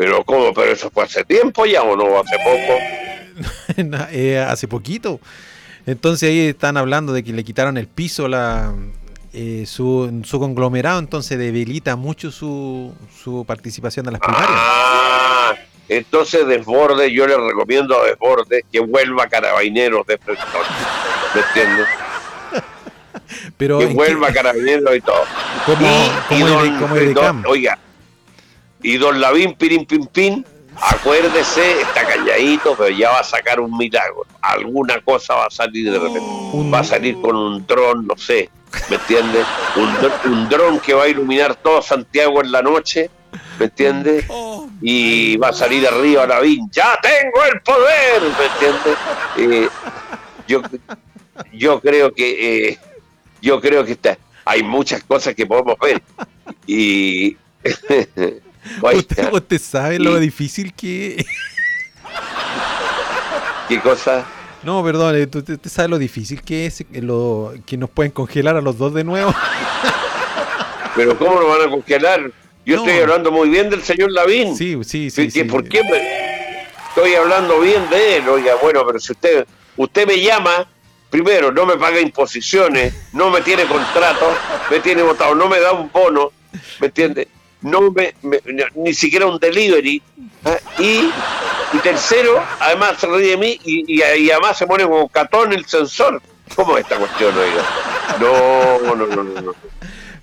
Pero 0.00 0.24
¿cómo? 0.24 0.54
Pero 0.54 0.72
eso 0.72 0.88
fue 0.90 1.04
hace 1.04 1.22
tiempo 1.24 1.66
ya 1.66 1.82
o 1.82 1.94
no, 1.94 2.18
hace 2.18 2.36
poco. 2.38 2.78
Eh, 4.12 4.38
hace 4.38 4.66
poquito. 4.66 5.20
Entonces 5.84 6.30
ahí 6.30 6.48
están 6.48 6.78
hablando 6.78 7.12
de 7.12 7.22
que 7.22 7.32
le 7.34 7.44
quitaron 7.44 7.76
el 7.76 7.86
piso 7.86 8.28
la 8.28 8.72
eh, 9.34 9.64
su, 9.66 10.22
su 10.24 10.38
conglomerado, 10.38 10.98
entonces 11.00 11.38
debilita 11.38 11.96
mucho 11.96 12.30
su, 12.30 12.94
su 13.22 13.44
participación 13.46 14.06
en 14.06 14.12
las 14.14 14.20
primarias. 14.22 14.50
Ah, 14.52 15.54
entonces 15.88 16.46
Desborde, 16.46 17.12
yo 17.12 17.26
le 17.26 17.36
recomiendo 17.36 18.00
a 18.00 18.06
Desborde 18.06 18.64
que 18.72 18.80
vuelva 18.80 19.26
Carabineros 19.28 20.06
de. 20.06 20.18
¿Me 21.34 21.40
entiendes? 21.42 21.86
Pero 23.58 23.78
Que 23.78 23.84
¿en 23.84 23.90
qué- 23.90 23.94
vuelva 23.96 24.32
Carabineros 24.32 24.96
y 24.96 25.00
todo. 25.02 25.24
como, 25.66 25.86
Y- 25.86 26.10
como 26.28 26.40
y 26.40 26.42
el- 26.42 26.48
don- 26.70 26.78
como 26.80 26.96
el 26.96 27.02
y 27.02 27.06
don- 27.06 27.14
Decam. 27.14 27.44
Oiga, 27.46 27.78
y 28.82 28.96
don 28.96 29.20
Lavín 29.20 29.54
Pirin 29.54 29.84
Pin 29.86 30.06
Pin, 30.06 30.44
acuérdese, 30.80 31.80
está 31.82 32.06
calladito, 32.06 32.74
pero 32.76 32.88
ya 32.90 33.10
va 33.10 33.20
a 33.20 33.24
sacar 33.24 33.60
un 33.60 33.76
milagro. 33.76 34.24
Alguna 34.40 35.00
cosa 35.00 35.34
va 35.34 35.46
a 35.46 35.50
salir 35.50 35.90
de 35.90 35.98
repente. 35.98 36.20
Un- 36.20 36.72
Va 36.72 36.80
a 36.80 36.84
salir 36.84 37.20
con 37.20 37.36
un 37.36 37.66
dron, 37.66 38.06
no 38.06 38.16
sé, 38.16 38.48
¿me 38.88 38.96
entiendes? 38.96 39.44
Un, 39.76 39.92
dr- 39.96 40.20
un 40.26 40.48
dron 40.48 40.78
que 40.80 40.94
va 40.94 41.04
a 41.04 41.08
iluminar 41.08 41.54
todo 41.56 41.82
Santiago 41.82 42.42
en 42.42 42.52
la 42.52 42.62
noche, 42.62 43.10
¿me 43.58 43.66
entiendes? 43.66 44.24
Y 44.82 45.36
va 45.36 45.48
a 45.48 45.52
salir 45.52 45.86
arriba 45.86 46.26
Lavín, 46.26 46.70
¡ya 46.72 46.98
tengo 47.02 47.44
el 47.52 47.60
poder! 47.60 48.22
¿Me 48.22 48.46
entiendes? 48.46 48.98
Eh, 49.36 49.68
yo, 50.48 50.62
yo 51.52 51.80
creo 51.80 52.12
que 52.14 52.68
eh, 52.70 52.78
yo 53.42 53.60
creo 53.60 53.84
que 53.84 53.92
está, 53.92 54.16
hay 54.44 54.62
muchas 54.62 55.02
cosas 55.04 55.34
que 55.34 55.44
podemos 55.46 55.76
ver 55.78 56.00
y 56.66 57.36
¿Usted, 58.94 59.32
usted 59.32 59.60
sabe 59.60 59.98
lo 59.98 60.16
y- 60.18 60.20
difícil 60.20 60.72
que... 60.74 61.24
qué 63.68 63.80
cosa 63.80 64.24
No, 64.62 64.82
perdón, 64.84 65.16
eh, 65.16 65.28
¿usted, 65.32 65.58
sabe 65.66 65.88
lo 65.88 65.98
difícil 65.98 66.42
que 66.42 66.66
es 66.66 66.80
eh, 66.80 66.86
lo, 67.02 67.52
que 67.66 67.76
nos 67.76 67.90
pueden 67.90 68.12
congelar 68.12 68.56
a 68.56 68.60
los 68.60 68.78
dos 68.78 68.94
de 68.94 69.04
nuevo? 69.04 69.34
pero 70.96 71.16
cómo 71.18 71.40
lo 71.40 71.48
van 71.48 71.68
a 71.68 71.70
congelar 71.70 72.30
yo 72.66 72.76
No. 72.76 72.84
estoy 72.84 73.00
hablando 73.02 73.32
muy 73.32 73.48
bien 73.48 73.70
del 73.70 73.82
señor 73.82 74.12
Lavín 74.12 74.54
Sí, 74.56 74.76
sí, 74.84 75.04
¿Qué- 75.04 75.10
sí. 75.10 75.24
qué- 75.26 75.30
sí. 75.30 75.44
¿por 75.44 75.66
qué 75.68 75.82
me- 75.82 76.62
estoy 76.88 77.14
hablando 77.14 77.58
bien 77.60 77.88
de 77.88 78.16
él? 78.16 78.28
Oiga, 78.28 78.54
bueno, 78.62 78.84
pero 78.86 78.98
si 79.00 79.12
usted 79.12 79.46
usted 79.76 80.06
me 80.06 80.20
llama 80.20 80.68
primero 81.08 81.50
no 81.50 81.64
me 81.66 81.76
paga 81.76 82.00
imposiciones 82.00 82.92
no 83.12 83.30
me 83.30 83.40
tiene 83.40 83.64
contrato 83.64 84.26
me 84.70 84.80
tiene 84.80 85.02
votado 85.02 85.34
no 85.34 85.48
me 85.48 85.58
da 85.58 85.72
un 85.72 85.90
bono 85.90 86.30
¿me 86.80 86.86
entiende? 86.88 87.28
No 87.62 87.90
me, 87.90 88.14
me- 88.22 88.40
ni 88.74 88.94
siquiera 88.94 89.26
un 89.26 89.38
delivery 89.38 90.02
¿ah? 90.44 90.56
y, 90.78 91.10
y 91.72 91.78
tercero 91.82 92.42
además 92.58 92.98
se 92.98 93.06
ríe 93.06 93.30
de 93.30 93.36
mí 93.36 93.60
y, 93.64 93.84
y- 94.00 94.02
y 94.02 94.30
además 94.30 94.56
se 94.58 94.66
pone 94.66 94.84
como 94.84 95.08
catón 95.08 95.52
el 95.52 95.66
sensor 95.66 96.20
¿cómo 96.56 96.76
es 96.78 96.84
esta 96.84 96.96
cuestión 96.96 97.34
oiga? 97.36 97.64
no, 98.20 98.78
no, 98.96 99.06
no, 99.06 99.22
no, 99.24 99.40
no. 99.40 99.54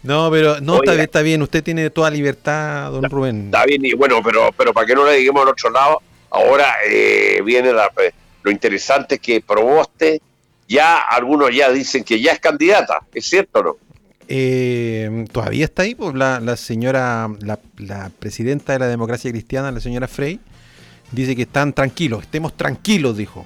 No, 0.04 0.32
pero 0.32 0.62
no, 0.62 0.76
está, 0.76 0.92
Oiga. 0.92 1.04
está 1.04 1.22
bien, 1.22 1.42
usted 1.42 1.62
tiene 1.64 1.90
toda 1.90 2.10
libertad, 2.10 2.92
don 2.92 3.04
Rubén. 3.10 3.46
Está 3.48 3.66
bien, 3.66 3.84
y 3.84 3.92
bueno, 3.94 4.22
pero, 4.24 4.52
pero 4.56 4.72
para 4.72 4.86
que 4.88 4.96
no 4.96 5.04
le 5.06 5.16
digamos 5.18 5.42
al 5.42 5.50
otro 5.50 5.70
lado, 5.70 6.02
ahora 6.30 6.76
eh, 6.88 7.42
viene 7.44 7.74
la- 7.74 7.92
lo 8.44 8.52
interesante 8.52 9.16
es 9.16 9.22
que 9.22 9.42
Proboste, 9.42 10.22
ya 10.68 10.98
algunos 11.00 11.54
ya 11.54 11.70
dicen 11.72 12.06
que 12.06 12.22
ya 12.22 12.32
es 12.34 12.40
candidata, 12.40 13.00
¿es 13.14 13.26
cierto 13.26 13.60
o 13.60 13.64
no? 13.64 13.78
Eh, 14.28 15.26
Todavía 15.32 15.66
está 15.66 15.84
ahí, 15.84 15.96
pues 15.96 16.16
la, 16.16 16.40
la 16.40 16.58
señora, 16.58 17.30
la, 17.42 17.60
la 17.78 18.12
presidenta 18.20 18.74
de 18.74 18.80
la 18.80 18.88
democracia 18.88 19.32
cristiana, 19.32 19.72
la 19.72 19.80
señora 19.80 20.08
Frey, 20.08 20.40
dice 21.12 21.36
que 21.36 21.44
están 21.44 21.74
tranquilos, 21.74 22.24
estemos 22.24 22.56
tranquilos, 22.58 23.16
dijo. 23.18 23.46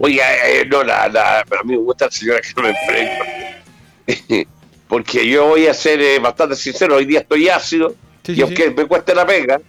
Oiga, 0.00 0.24
eh, 0.48 0.66
no, 0.66 0.82
la, 0.82 1.08
la- 1.08 1.40
a 1.40 1.62
mí 1.64 1.72
me 1.72 1.76
gusta 1.76 2.06
la 2.06 2.10
señora 2.10 2.40
Carmen 2.54 2.74
Frey, 2.86 4.46
porque 4.88 5.28
yo 5.28 5.46
voy 5.48 5.66
a 5.66 5.74
ser 5.74 6.00
eh, 6.00 6.18
bastante 6.18 6.56
sincero, 6.56 6.96
hoy 6.96 7.04
día 7.06 7.20
estoy 7.20 7.48
ácido, 7.48 7.94
Sí, 8.24 8.32
y 8.32 8.34
sí, 8.36 8.42
aunque 8.42 8.68
sí. 8.68 8.74
me 8.76 8.86
cueste 8.86 9.14
la 9.14 9.26
pega, 9.26 9.60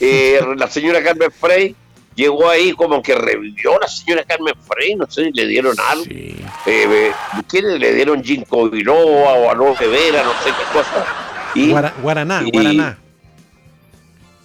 eh, 0.00 0.40
la 0.56 0.68
señora 0.68 1.02
Carmen 1.02 1.30
Frey 1.30 1.74
llegó 2.16 2.48
ahí 2.50 2.72
como 2.72 3.00
que 3.00 3.14
revivió 3.14 3.78
la 3.78 3.86
señora 3.86 4.24
Carmen 4.24 4.54
Frey, 4.66 4.96
no 4.96 5.08
sé, 5.08 5.30
le 5.32 5.46
dieron 5.46 5.76
algo. 5.88 6.02
Sí. 6.04 6.36
eh, 6.66 6.86
eh, 6.90 7.12
¿qué 7.48 7.62
le, 7.62 7.94
dieron 7.94 8.24
ginkgo 8.24 8.68
biloba 8.68 9.32
o 9.34 9.50
aloe 9.50 9.76
vera, 9.86 10.24
no 10.24 10.32
sé 10.42 10.50
qué 10.50 10.72
cosa? 10.72 11.06
Y 11.54 11.70
Guara- 11.70 11.94
Guaraná, 12.02 12.42
y- 12.44 12.50
Guaraná. 12.50 12.98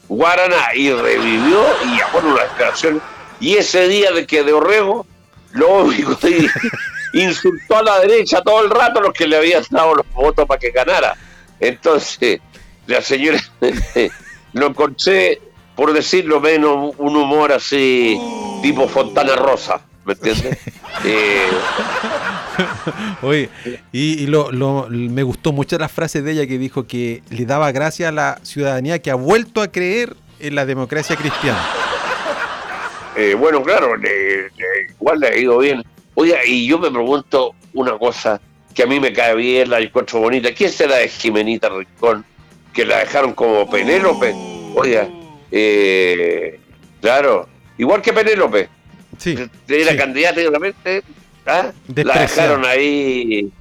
Guaraná, 0.07 0.75
y 0.75 0.91
revivió 0.91 1.65
y 1.85 1.99
bueno 2.13 2.33
una 2.33 2.43
declaración. 2.43 3.01
Y 3.39 3.55
ese 3.55 3.87
día 3.87 4.11
de 4.11 4.27
que 4.27 4.43
de 4.43 4.53
Orrego, 4.53 5.05
lo 5.53 5.83
único 5.85 6.17
que 6.17 6.47
insultó 7.13 7.77
a 7.77 7.83
la 7.83 7.99
derecha 8.01 8.41
todo 8.41 8.63
el 8.63 8.69
rato 8.69 9.01
los 9.01 9.13
que 9.13 9.25
le 9.27 9.37
habían 9.37 9.63
dado 9.69 9.95
los 9.95 10.05
votos 10.13 10.45
para 10.45 10.59
que 10.59 10.71
ganara. 10.71 11.15
Entonces, 11.59 12.39
la 12.87 13.01
señora 13.01 13.39
lo 14.53 14.67
encontré, 14.67 15.41
por 15.75 15.93
decirlo 15.93 16.39
menos, 16.39 16.93
un 16.97 17.15
humor 17.15 17.51
así, 17.51 18.17
tipo 18.61 18.87
Fontana 18.87 19.35
Rosa, 19.35 19.81
¿me 20.05 20.13
entiendes? 20.13 20.57
eh, 21.05 21.47
Oye, 23.21 23.49
y, 23.91 24.23
y 24.23 24.27
lo, 24.27 24.51
lo- 24.51 24.87
me 24.89 25.23
gustó 25.23 25.51
mucho 25.51 25.77
la 25.77 25.89
frase 25.89 26.21
de 26.21 26.33
ella 26.33 26.47
que 26.47 26.57
dijo 26.57 26.85
que 26.85 27.23
le 27.29 27.45
daba 27.45 27.71
gracias 27.71 28.09
a 28.09 28.11
la 28.11 28.39
ciudadanía 28.43 28.99
que 28.99 29.09
ha 29.11 29.15
vuelto 29.15 29.61
a 29.61 29.69
creer 29.71 30.15
en 30.39 30.55
la 30.55 30.65
democracia 30.65 31.15
cristiana. 31.15 31.63
Eh, 33.15 33.35
bueno, 33.37 33.61
claro, 33.63 33.95
le- 33.97 34.43
le- 34.43 34.87
igual 34.99 35.19
le 35.19 35.27
ha 35.27 35.37
ido 35.37 35.57
bien. 35.59 35.83
Oiga, 36.15 36.37
y 36.45 36.67
yo 36.67 36.77
me 36.79 36.91
pregunto 36.91 37.53
una 37.73 37.97
cosa 37.97 38.39
que 38.73 38.83
a 38.83 38.85
mí 38.85 38.99
me 38.99 39.11
cae 39.13 39.35
bien, 39.35 39.69
la 39.69 39.79
encuentro 39.79 40.19
bonita. 40.19 40.53
¿Quién 40.53 40.71
será 40.71 40.97
de 40.97 41.07
Jimenita 41.09 41.69
Rincón? 41.69 42.25
Que 42.73 42.85
la 42.85 42.99
dejaron 42.99 43.33
como 43.33 43.69
Penélope. 43.69 44.33
Oiga, 44.75 45.07
eh, 45.51 46.59
claro, 47.01 47.47
igual 47.77 48.01
que 48.01 48.13
Penélope. 48.13 48.69
Sí, 49.17 49.35
Era 49.67 49.91
sí. 49.91 49.97
candidata 49.97 50.41
¿ah? 51.47 51.71
la 51.95 52.13
dejaron 52.21 52.65
ahí. 52.65 53.51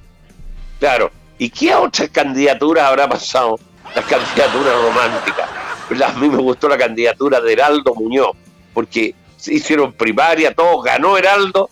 Claro. 0.79 1.11
¿Y 1.37 1.49
qué 1.49 1.73
otras 1.75 2.09
candidaturas 2.09 2.85
habrá 2.85 3.07
pasado? 3.09 3.59
Las 3.95 4.05
candidaturas 4.05 4.73
románticas. 4.83 5.49
La- 5.91 6.07
A 6.07 6.13
mí 6.13 6.29
me 6.29 6.37
gustó 6.37 6.69
la 6.69 6.77
candidatura 6.77 7.41
de 7.41 7.53
Heraldo 7.53 7.93
Muñoz, 7.95 8.31
porque 8.73 9.13
se 9.37 9.55
hicieron 9.55 9.91
primaria, 9.93 10.53
todo 10.53 10.81
ganó 10.81 11.17
Heraldo, 11.17 11.69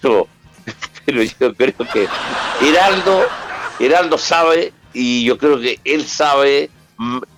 pero, 0.00 0.26
pero 1.04 1.22
yo 1.22 1.54
creo 1.54 1.74
que 1.92 2.08
Heraldo, 2.66 3.26
Heraldo 3.78 4.18
sabe, 4.18 4.72
y 4.94 5.24
yo 5.24 5.36
creo 5.36 5.60
que 5.60 5.78
él 5.84 6.06
sabe, 6.06 6.70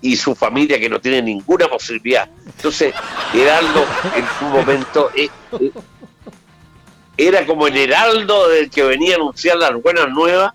y 0.00 0.16
su 0.16 0.34
familia 0.34 0.78
que 0.80 0.88
no 0.88 1.00
tiene 1.00 1.20
ninguna 1.22 1.68
posibilidad. 1.68 2.28
Entonces, 2.46 2.94
Heraldo 3.34 3.84
en 4.16 4.24
su 4.38 4.44
momento 4.46 5.10
eh, 5.14 5.28
eh, 5.60 5.70
era 7.16 7.44
como 7.44 7.66
el 7.66 7.76
Heraldo 7.76 8.48
del 8.48 8.70
que 8.70 8.82
venía 8.82 9.12
a 9.12 9.16
anunciar 9.16 9.56
las 9.58 9.72
buenas 9.82 10.08
nuevas, 10.08 10.52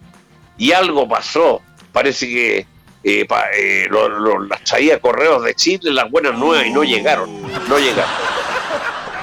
y 0.57 0.71
algo 0.71 1.07
pasó. 1.07 1.61
Parece 1.91 2.27
que 2.27 2.67
eh, 3.03 3.25
pa- 3.25 3.45
lo- 3.89 4.09
lo- 4.09 4.39
las 4.45 4.63
traía 4.63 4.99
correos 4.99 5.43
de 5.43 5.53
Chile, 5.53 5.91
las 5.91 6.09
buenas 6.09 6.35
nuevas, 6.37 6.65
y 6.65 6.71
no 6.71 6.83
llegaron, 6.83 7.29
no 7.69 7.77
llegaron. 7.77 8.09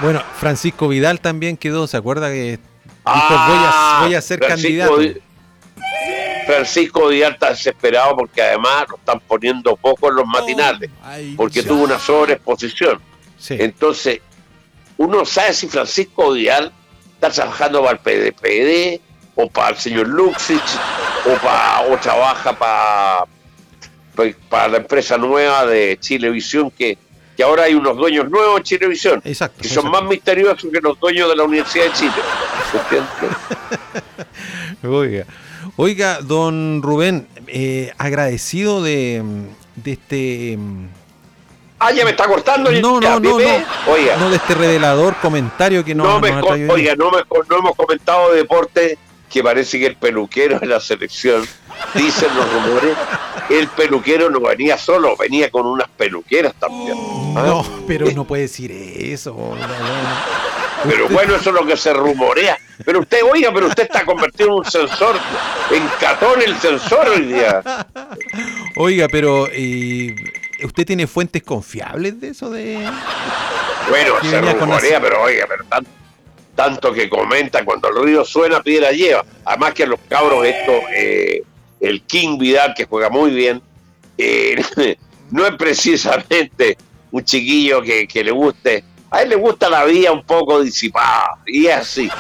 Bueno, 0.01 0.23
Francisco 0.39 0.87
Vidal 0.89 1.21
también 1.21 1.57
quedó, 1.57 1.87
¿se 1.89 1.97
acuerda 1.97 2.29
que 2.31 2.43
dijo 2.53 2.61
Ah, 3.05 3.47
voy, 3.49 4.05
a, 4.05 4.07
voy 4.07 4.15
a 4.15 4.21
ser 4.21 4.39
Francisco 4.39 4.95
candidato? 4.95 5.21
Francisco 6.47 7.09
Díaz 7.09 7.33
está 7.33 7.51
desesperado 7.51 8.17
porque 8.17 8.43
además 8.43 8.87
lo 8.89 8.97
están 8.97 9.21
poniendo 9.21 9.77
poco 9.77 10.09
en 10.09 10.17
los 10.17 10.27
matinales, 10.27 10.91
porque 11.37 11.63
tuvo 11.63 11.85
una 11.85 11.99
sobreexposición. 11.99 13.01
Sí. 13.39 13.57
Entonces, 13.59 14.21
uno 14.97 15.25
sabe 15.25 15.53
si 15.53 15.69
Francisco 15.69 16.33
Vidal 16.33 16.73
está 17.15 17.31
trabajando 17.31 17.83
para 17.83 17.93
el 17.93 17.99
PDPD 17.99 19.01
o 19.35 19.49
para 19.49 19.71
el 19.71 19.77
señor 19.77 20.09
Luxich 20.09 20.61
o, 21.27 21.35
para, 21.43 21.81
o 21.83 21.97
trabaja 21.99 22.53
para, 22.57 23.25
para 24.49 24.69
la 24.69 24.77
empresa 24.79 25.17
nueva 25.19 25.67
de 25.67 25.99
Chilevisión 26.01 26.71
que, 26.71 26.99
que 27.37 27.43
ahora 27.43 27.65
hay 27.65 27.75
unos 27.75 27.97
dueños 27.97 28.31
nuevos 28.31 28.59
en 28.59 28.63
Chilevisión 28.65 29.23
Exacto. 29.25 29.63
que 29.63 29.69
son 29.69 29.87
exacto. 29.87 30.03
más 30.03 30.11
misteriosos 30.11 30.71
que 30.71 30.81
los 30.81 30.99
dueños 31.01 31.29
de 31.29 31.37
la 31.37 31.45
Universidad 31.45 31.87
de 31.87 31.93
Chile. 31.93 32.13
¿entiendes? 32.75 33.11
Oiga, 34.85 35.27
oiga, 35.77 36.21
don 36.21 36.83
Rubén, 36.83 37.27
eh, 37.47 37.93
agradecido 37.99 38.83
de, 38.83 39.23
de 39.77 39.93
este... 39.93 40.57
mm, 40.59 40.87
Ah, 41.85 41.91
ya 41.91 42.05
me 42.05 42.13
está 42.13 42.29
cortando. 42.29 42.71
No, 42.71 43.01
no, 43.01 43.19
no, 43.19 43.39
no. 43.41 43.65
Oiga, 43.89 44.17
No 44.17 44.31
de 44.31 44.37
este 44.37 44.55
revelador 44.55 45.17
comentario 45.17 45.85
que 45.85 45.97
no, 45.97 46.05
no, 46.05 46.21
me 46.21 46.31
nos 46.31 46.45
ha 46.49 46.73
oiga, 46.73 46.95
no, 46.95 47.11
me, 47.11 47.19
no 47.51 47.59
hemos 47.59 47.75
comentado 47.75 48.31
de 48.31 48.37
deporte 48.37 48.99
que 49.29 49.43
parece 49.43 49.81
que 49.81 49.87
el 49.87 49.97
peluquero 49.97 50.61
de 50.61 50.67
la 50.67 50.79
selección, 50.79 51.45
dicen 51.95 52.29
los 52.37 52.53
rumores, 52.53 52.97
el 53.49 53.67
peluquero 53.69 54.31
no 54.31 54.41
venía 54.41 54.77
solo, 54.77 55.17
venía 55.17 55.51
con 55.51 55.67
unas 55.67 55.89
peluqueras 55.89 56.53
también. 56.55 56.97
¿ah? 57.35 57.43
No, 57.47 57.67
pero 57.87 58.11
no 58.13 58.25
puede 58.27 58.43
decir 58.43 58.71
eso. 58.71 59.35
Pero 60.85 61.09
bueno, 61.09 61.35
eso 61.37 61.51
es 61.51 61.55
lo 61.57 61.67
que 61.67 61.77
se 61.77 61.93
rumorea. 61.93 62.57
Pero 62.85 63.01
usted, 63.01 63.19
oiga, 63.31 63.51
pero 63.53 63.67
usted 63.69 63.85
está 63.85 64.05
convertido 64.05 64.49
en 64.49 64.55
un 64.57 64.65
sensor, 64.65 65.17
en 65.71 65.83
catón 66.01 66.41
el 66.43 66.57
sensor 66.59 67.09
hoy 67.09 67.23
día. 67.27 67.63
Oiga, 68.77 69.07
pero 69.11 69.47
eh, 69.53 70.15
¿usted 70.65 70.85
tiene 70.87 71.07
fuentes 71.07 71.43
confiables 71.43 72.21
de 72.21 72.29
eso 72.29 72.51
de...? 72.51 72.79
Bueno, 73.89 74.15
se 74.23 74.41
rumorea, 74.41 75.01
pero 75.01 75.23
oiga, 75.23 75.47
pero 75.49 75.65
tan- 75.65 75.87
tanto 76.55 76.93
que 76.93 77.09
comenta 77.09 77.65
cuando 77.65 77.89
el 77.89 78.05
río 78.05 78.25
suena, 78.25 78.63
piedra 78.63 78.91
lleva. 78.93 79.25
Además 79.45 79.75
que 79.75 79.85
a 79.85 79.87
los 79.87 80.01
cabros 80.09 80.45
esto, 80.47 80.73
eh, 80.95 81.43
el 81.81 82.03
King 82.03 82.39
Vidal, 82.39 82.75
que 82.75 82.85
juega 82.85 83.09
muy 83.11 83.31
bien, 83.31 83.61
eh, 84.19 84.63
no 85.31 85.47
es 85.47 85.55
precisamente 85.57 86.77
un 87.11 87.25
chiquillo 87.25 87.83
que, 87.83 88.07
que 88.09 88.25
le 88.25 88.31
guste. 88.31 88.85
A 89.13 89.21
él 89.21 89.29
le 89.29 89.37
gusta 89.37 89.69
la 89.69 89.85
vida 89.85 90.11
un 90.11 90.25
poco 90.25 90.63
disipada, 90.63 91.37
y 91.47 91.67
es 91.67 91.77
así. 91.77 92.11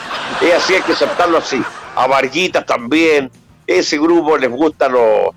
Es 0.42 0.54
así, 0.54 0.74
hay 0.74 0.82
que 0.82 0.92
aceptarlo 0.92 1.38
así. 1.38 1.62
A 1.96 2.06
Varguitas 2.06 2.66
también. 2.66 3.30
Ese 3.66 3.98
grupo 3.98 4.36
les 4.36 4.50
gusta 4.50 4.88
los... 4.88 5.30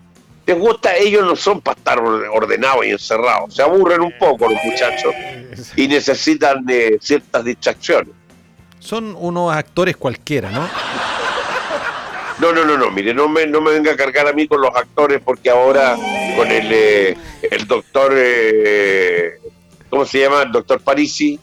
Les 0.45 0.59
gusta, 0.59 0.95
ellos 0.97 1.25
no 1.25 1.35
son 1.35 1.61
para 1.61 1.77
estar 1.77 1.99
ordenados 1.99 2.85
y 2.85 2.89
encerrados. 2.89 3.55
Se 3.55 3.63
aburren 3.63 4.01
un 4.01 4.13
poco 4.19 4.49
los 4.49 4.61
muchachos 4.63 5.13
y 5.77 5.87
necesitan 5.87 6.65
eh, 6.69 6.97
ciertas 6.99 7.43
distracciones. 7.43 8.13
Son 8.79 9.15
unos 9.17 9.55
actores 9.55 9.95
cualquiera, 9.95 10.51
¿no? 10.51 10.69
No, 12.39 12.51
no, 12.51 12.65
no, 12.65 12.77
no, 12.77 12.91
mire, 12.91 13.13
no 13.13 13.29
me, 13.29 13.47
no 13.47 13.61
me 13.61 13.71
venga 13.71 13.93
a 13.93 13.95
cargar 13.95 14.27
a 14.27 14.33
mí 14.33 14.45
con 14.45 14.59
los 14.59 14.75
actores 14.75 15.21
porque 15.23 15.49
ahora 15.49 15.95
con 16.35 16.51
el, 16.51 16.69
eh, 16.69 17.17
el 17.49 17.65
doctor, 17.65 18.13
eh, 18.13 19.39
¿cómo 19.95 20.05
se 20.05 20.19
llama? 20.19 20.41
El 20.41 20.51
doctor 20.51 20.81
Parisi, 20.81 21.39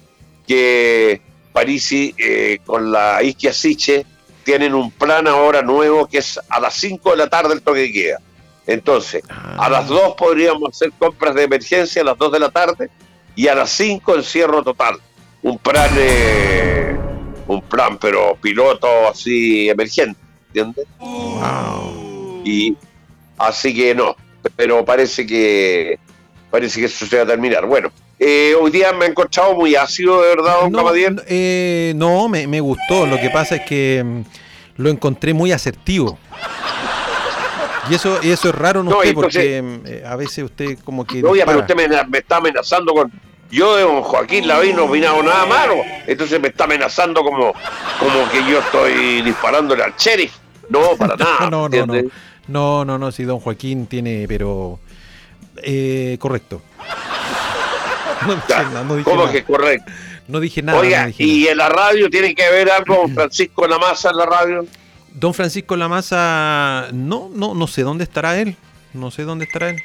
que 0.46 1.22
Parisi 1.54 2.14
eh, 2.18 2.58
con 2.66 2.92
la 2.92 3.22
Isquia 3.22 3.50
Siche 3.50 4.04
tienen 4.44 4.74
un 4.74 4.90
plan 4.90 5.26
ahora 5.26 5.62
nuevo 5.62 6.06
que 6.06 6.18
es 6.18 6.38
a 6.50 6.60
las 6.60 6.74
5 6.74 7.12
de 7.12 7.16
la 7.16 7.30
tarde 7.30 7.54
el 7.54 7.62
toque 7.62 7.80
de 7.80 7.92
queda. 7.92 8.18
Entonces, 8.66 9.22
a 9.30 9.70
las 9.70 9.88
2 9.88 10.16
podríamos 10.18 10.68
hacer 10.68 10.92
compras 10.98 11.34
de 11.34 11.44
emergencia 11.44 12.02
a 12.02 12.04
las 12.04 12.18
2 12.18 12.30
de 12.30 12.38
la 12.40 12.50
tarde 12.50 12.90
y 13.34 13.48
a 13.48 13.54
las 13.54 13.70
5 13.70 14.16
encierro 14.16 14.62
total. 14.62 14.96
Un 15.40 15.56
plan, 15.56 15.90
eh, 15.96 16.94
un 17.46 17.62
plan, 17.62 17.96
pero 17.96 18.36
piloto 18.36 19.08
así 19.08 19.70
emergente, 19.70 20.20
¿entiendes? 20.48 20.86
Wow. 20.98 22.42
Y 22.44 22.76
así 23.38 23.74
que 23.74 23.94
no, 23.94 24.14
pero 24.56 24.84
parece 24.84 25.26
que 25.26 25.98
parece 26.50 26.80
que 26.80 26.86
eso 26.86 27.06
se 27.06 27.16
va 27.16 27.22
a 27.22 27.26
terminar. 27.26 27.64
Bueno, 27.64 27.90
eh, 28.24 28.54
hoy 28.60 28.70
día 28.70 28.92
me 28.92 29.06
he 29.06 29.08
encontrado 29.08 29.54
muy 29.54 29.74
ácido, 29.74 30.22
de 30.22 30.28
verdad, 30.36 30.60
don 30.62 30.72
No, 30.72 30.82
no, 30.82 30.90
eh, 31.26 31.92
no, 31.96 32.28
me, 32.28 32.46
me 32.46 32.60
gustó. 32.60 33.06
Lo 33.06 33.18
que 33.20 33.30
pasa 33.30 33.56
es 33.56 33.62
que 33.62 34.02
mm, 34.04 34.20
lo 34.82 34.90
encontré 34.90 35.34
muy 35.34 35.50
asertivo. 35.52 36.18
Y 37.90 37.94
eso, 37.94 38.20
y 38.22 38.30
eso 38.30 38.48
es 38.50 38.54
raro 38.54 38.80
en 38.80 38.86
No, 38.86 38.98
usted 38.98 39.08
entonces- 39.10 39.42
porque 39.42 39.62
mm, 39.62 39.80
eh, 39.86 40.04
a 40.06 40.14
veces 40.16 40.44
usted 40.44 40.78
como 40.84 41.04
que... 41.04 41.14
Oye, 41.24 41.44
pero 41.44 41.58
dispara. 41.58 41.58
usted 41.60 41.74
me, 42.04 42.10
me 42.10 42.18
está 42.18 42.36
amenazando 42.36 42.94
con. 42.94 43.10
Yo 43.50 43.76
de 43.76 43.82
don 43.82 44.02
Joaquín 44.02 44.46
Lavín 44.48 44.76
no 44.76 44.84
opinado 44.84 45.22
nada 45.22 45.44
malo. 45.44 45.74
Entonces 46.06 46.40
me 46.40 46.48
está 46.48 46.64
amenazando 46.64 47.22
como, 47.22 47.52
como 47.98 48.30
que 48.30 48.38
yo 48.50 48.60
estoy 48.60 49.20
disparándole 49.22 49.82
al 49.82 49.94
sheriff. 49.98 50.32
No, 50.70 50.96
para 50.96 51.16
nada. 51.18 51.50
no, 51.50 51.68
no, 51.68 51.86
no. 51.86 51.94
No, 52.48 52.84
no, 52.84 52.98
no, 52.98 53.12
si 53.12 53.24
don 53.24 53.40
Joaquín 53.40 53.86
tiene, 53.86 54.24
pero... 54.26 54.78
eh, 55.62 56.16
correcto. 56.18 56.62
No 58.26 58.34
dije 58.34 58.48
nada, 58.48 58.84
no 58.84 58.96
dije 58.96 59.04
¿Cómo 59.10 59.20
nada. 59.22 59.32
que 59.32 59.44
correcto? 59.44 59.92
No 60.28 60.40
dije 60.40 60.62
nada. 60.62 60.78
Oiga, 60.78 61.00
no 61.02 61.06
dije 61.08 61.22
y 61.24 61.46
en 61.48 61.56
la 61.58 61.68
radio 61.68 62.08
tiene 62.10 62.34
que 62.34 62.48
ver 62.50 62.70
algo 62.70 63.02
con 63.02 63.14
Francisco 63.14 63.62
de 63.62 63.68
la 63.68 63.78
Maza 63.78 64.10
en 64.10 64.16
la 64.16 64.26
radio. 64.26 64.66
Don 65.14 65.34
Francisco 65.34 65.76
Lamasa, 65.76 66.88
no, 66.92 67.30
no, 67.34 67.54
no 67.54 67.66
sé 67.66 67.82
dónde 67.82 68.04
estará 68.04 68.38
él. 68.40 68.56
No 68.94 69.10
sé 69.10 69.24
dónde 69.24 69.44
estará 69.44 69.70
él. 69.70 69.82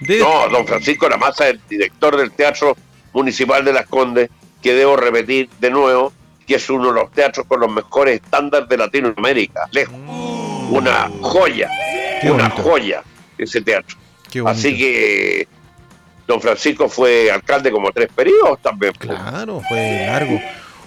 De- 0.00 0.18
No, 0.18 0.48
don 0.48 0.66
Francisco 0.66 1.06
de 1.06 1.10
la 1.10 1.16
Maza 1.18 1.46
es 1.48 1.54
el 1.54 1.60
director 1.68 2.16
del 2.16 2.30
Teatro 2.32 2.76
Municipal 3.12 3.64
de 3.64 3.72
Las 3.72 3.86
Condes, 3.86 4.30
que 4.62 4.74
debo 4.74 4.96
repetir 4.96 5.48
de 5.60 5.70
nuevo, 5.70 6.12
que 6.46 6.54
es 6.56 6.68
uno 6.70 6.88
de 6.88 6.94
los 7.00 7.10
teatros 7.12 7.46
con 7.46 7.60
los 7.60 7.70
mejores 7.70 8.20
estándares 8.22 8.68
de 8.68 8.76
Latinoamérica, 8.76 9.68
lejos. 9.72 9.94
Una 10.70 11.10
joya. 11.20 11.68
Qué 12.20 12.30
una 12.30 12.48
bonito. 12.48 12.62
joya 12.62 13.02
ese 13.38 13.60
teatro. 13.60 13.96
Así 14.46 14.76
que 14.76 15.48
don 16.30 16.40
Francisco 16.40 16.88
fue 16.88 17.30
alcalde 17.30 17.70
como 17.70 17.90
tres 17.90 18.08
periodos 18.14 18.60
también. 18.62 18.92
pues. 18.96 19.08
Claro, 19.08 19.60
fue 19.68 20.06
largo. 20.06 20.40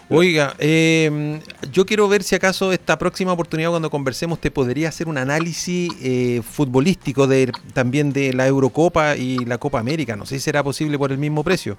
Oiga, 0.09 0.53
eh, 0.59 1.39
yo 1.71 1.85
quiero 1.85 2.07
ver 2.07 2.23
si 2.23 2.35
acaso 2.35 2.71
esta 2.71 2.97
próxima 2.97 3.33
oportunidad 3.33 3.71
cuando 3.71 3.89
conversemos 3.89 4.39
te 4.39 4.51
podría 4.51 4.89
hacer 4.89 5.07
un 5.07 5.17
análisis 5.17 5.91
eh, 6.01 6.41
futbolístico 6.47 7.25
de 7.25 7.51
también 7.73 8.13
de 8.13 8.33
la 8.33 8.47
Eurocopa 8.47 9.15
y 9.15 9.37
la 9.45 9.57
Copa 9.57 9.79
América. 9.79 10.15
No 10.15 10.25
sé 10.25 10.35
si 10.35 10.41
será 10.41 10.63
posible 10.63 10.97
por 10.97 11.11
el 11.11 11.17
mismo 11.17 11.43
precio. 11.43 11.77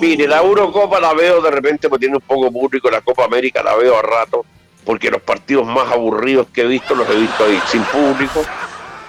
Mire, 0.00 0.28
la 0.28 0.38
Eurocopa 0.38 1.00
la 1.00 1.14
veo 1.14 1.40
de 1.40 1.50
repente 1.50 1.88
porque 1.88 2.04
tiene 2.04 2.16
un 2.16 2.22
poco 2.22 2.50
público, 2.52 2.90
la 2.90 3.00
Copa 3.00 3.24
América 3.24 3.62
la 3.62 3.74
veo 3.74 3.98
a 3.98 4.02
rato, 4.02 4.44
porque 4.84 5.10
los 5.10 5.22
partidos 5.22 5.66
más 5.66 5.90
aburridos 5.90 6.48
que 6.52 6.62
he 6.62 6.66
visto 6.66 6.94
los 6.94 7.08
he 7.08 7.16
visto 7.16 7.44
ahí 7.44 7.58
sin 7.66 7.82
público. 7.84 8.44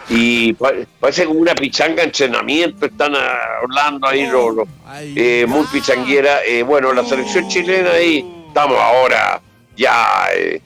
Y 0.09 0.53
parece 0.53 1.25
como 1.25 1.39
una 1.39 1.53
pichanga 1.53 2.03
entrenamiento, 2.03 2.85
están 2.85 3.13
hablando 3.15 4.07
ahí 4.07 4.25
los, 4.27 4.67
eh, 5.15 5.45
muy 5.47 5.65
pichanguera. 5.67 6.45
Eh, 6.45 6.63
bueno, 6.63 6.93
la 6.93 7.03
selección 7.03 7.47
chilena 7.49 7.91
ahí, 7.91 8.25
estamos 8.47 8.79
ahora 8.79 9.41
ya, 9.75 10.29
eh, 10.33 10.61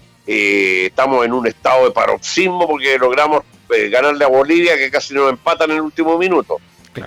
estamos 0.86 1.26
en 1.26 1.34
un 1.34 1.48
estado 1.48 1.86
de 1.86 1.92
paroxismo 1.92 2.68
porque 2.68 2.98
logramos 2.98 3.44
ganarle 3.90 4.26
a 4.26 4.28
Bolivia 4.28 4.78
que 4.78 4.92
casi 4.92 5.14
nos 5.14 5.30
empatan 5.30 5.72
en 5.72 5.78
el 5.78 5.82
último 5.84 6.18
minuto. 6.18 6.58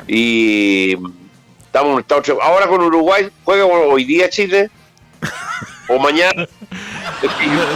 Y 0.08 0.96
Estamos 1.74 1.88
en 1.88 1.94
un 1.94 2.00
estado. 2.02 2.40
Ahora 2.40 2.68
con 2.68 2.80
Uruguay, 2.82 3.28
juega 3.42 3.64
hoy 3.64 4.04
día 4.04 4.30
Chile 4.30 4.70
o 5.88 5.98
mañana. 5.98 6.46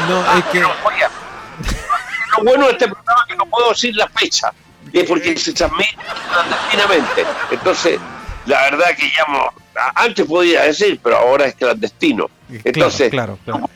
no, 0.09 0.39
es 0.39 0.45
que... 0.53 0.63
lo 2.39 2.51
bueno 2.51 2.67
de 2.67 2.73
este 2.73 2.89
programa 2.89 3.23
es 3.27 3.33
que 3.33 3.37
no 3.37 3.47
puedo 3.47 3.71
decir 3.71 3.95
la 3.97 4.09
fecha, 4.09 4.53
es 4.93 5.05
porque 5.05 5.37
se 5.37 5.53
transmite 5.53 5.97
clandestinamente. 6.33 7.27
Entonces, 7.51 8.01
la 8.47 8.63
verdad 8.63 8.87
que 8.97 9.11
llamo. 9.17 9.53
Antes 9.95 10.27
podía 10.27 10.63
decir, 10.63 10.99
pero 11.03 11.19
ahora 11.19 11.47
es 11.47 11.55
clandestino. 11.55 12.29
Entonces, 12.65 13.11
claro, 13.11 13.39
claro, 13.45 13.71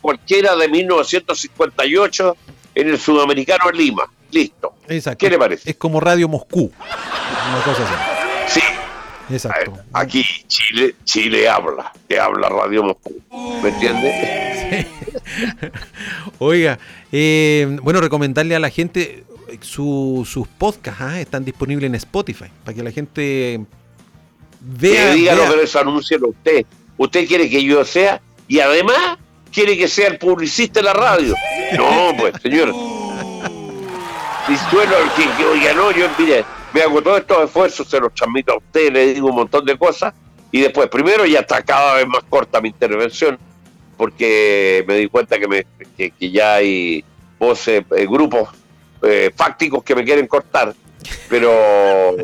cualquiera 0.00 0.56
de 0.56 0.68
1958 0.68 2.36
en 2.74 2.88
el 2.88 2.98
sudamericano 2.98 3.70
en 3.70 3.76
Lima. 3.76 4.04
Listo. 4.30 4.74
Exacto. 4.88 5.18
¿Qué 5.18 5.30
le 5.30 5.38
parece? 5.38 5.70
Es 5.70 5.76
como 5.76 6.00
Radio 6.00 6.28
Moscú. 6.28 6.72
Una 7.50 7.62
cosa 7.62 7.82
así. 7.84 8.60
Sí, 8.60 8.66
Exacto. 9.34 9.72
Aquí 9.92 10.24
Chile, 10.46 10.94
Chile 11.04 11.48
habla, 11.48 11.92
que 12.08 12.18
habla 12.18 12.48
Radio 12.48 12.84
Moscú. 12.84 13.20
¿Me 13.62 13.68
entiendes? 13.70 14.45
Oiga, 16.38 16.78
eh, 17.12 17.78
bueno, 17.82 18.00
recomendarle 18.00 18.56
a 18.56 18.58
la 18.58 18.70
gente 18.70 19.24
sus 19.60 20.48
podcasts, 20.58 21.00
¿ah? 21.00 21.20
están 21.20 21.44
disponibles 21.44 21.88
en 21.88 21.94
Spotify, 21.94 22.46
para 22.64 22.74
que 22.74 22.82
la 22.82 22.90
gente 22.90 23.60
vea. 24.60 25.12
Que 25.12 25.18
diga 25.18 25.34
lo 25.34 25.50
que 25.50 25.56
les 25.56 25.76
anuncien 25.76 26.22
a 26.24 26.28
usted. 26.28 26.66
Usted 26.98 27.26
quiere 27.26 27.48
que 27.48 27.62
yo 27.62 27.84
sea, 27.84 28.20
y 28.48 28.60
además 28.60 29.18
quiere 29.52 29.76
que 29.76 29.88
sea 29.88 30.08
el 30.08 30.18
publicista 30.18 30.80
de 30.80 30.84
la 30.84 30.92
radio. 30.92 31.34
No, 31.76 32.12
pues, 32.16 32.32
señor. 32.40 32.72
Y 34.48 34.56
suelo 34.70 34.94
que, 35.16 35.24
que 35.36 35.44
oiga, 35.44 35.74
no, 35.74 35.90
yo, 35.90 36.06
mire, 36.16 36.44
me 36.72 36.82
hago 36.82 37.02
todos 37.02 37.18
estos 37.18 37.44
esfuerzos, 37.44 37.88
se 37.88 37.98
los 37.98 38.14
transmito 38.14 38.52
a 38.52 38.58
usted, 38.58 38.92
le 38.92 39.14
digo 39.14 39.30
un 39.30 39.34
montón 39.34 39.64
de 39.64 39.76
cosas, 39.76 40.14
y 40.52 40.60
después, 40.60 40.88
primero 40.88 41.26
ya 41.26 41.40
está 41.40 41.60
cada 41.62 41.94
vez 41.94 42.06
más 42.06 42.22
corta 42.28 42.60
mi 42.60 42.68
intervención, 42.68 43.36
porque 43.96 44.84
me 44.86 44.96
di 44.96 45.08
cuenta 45.08 45.38
que, 45.38 45.48
me, 45.48 45.66
que, 45.96 46.30
ya 46.30 46.54
hay 46.54 47.04
voces, 47.38 47.84
eh, 47.96 48.06
grupos 48.06 48.50
eh, 49.02 49.30
fácticos 49.34 49.82
que 49.82 49.94
me 49.94 50.04
quieren 50.04 50.26
cortar, 50.26 50.74
pero 51.28 52.14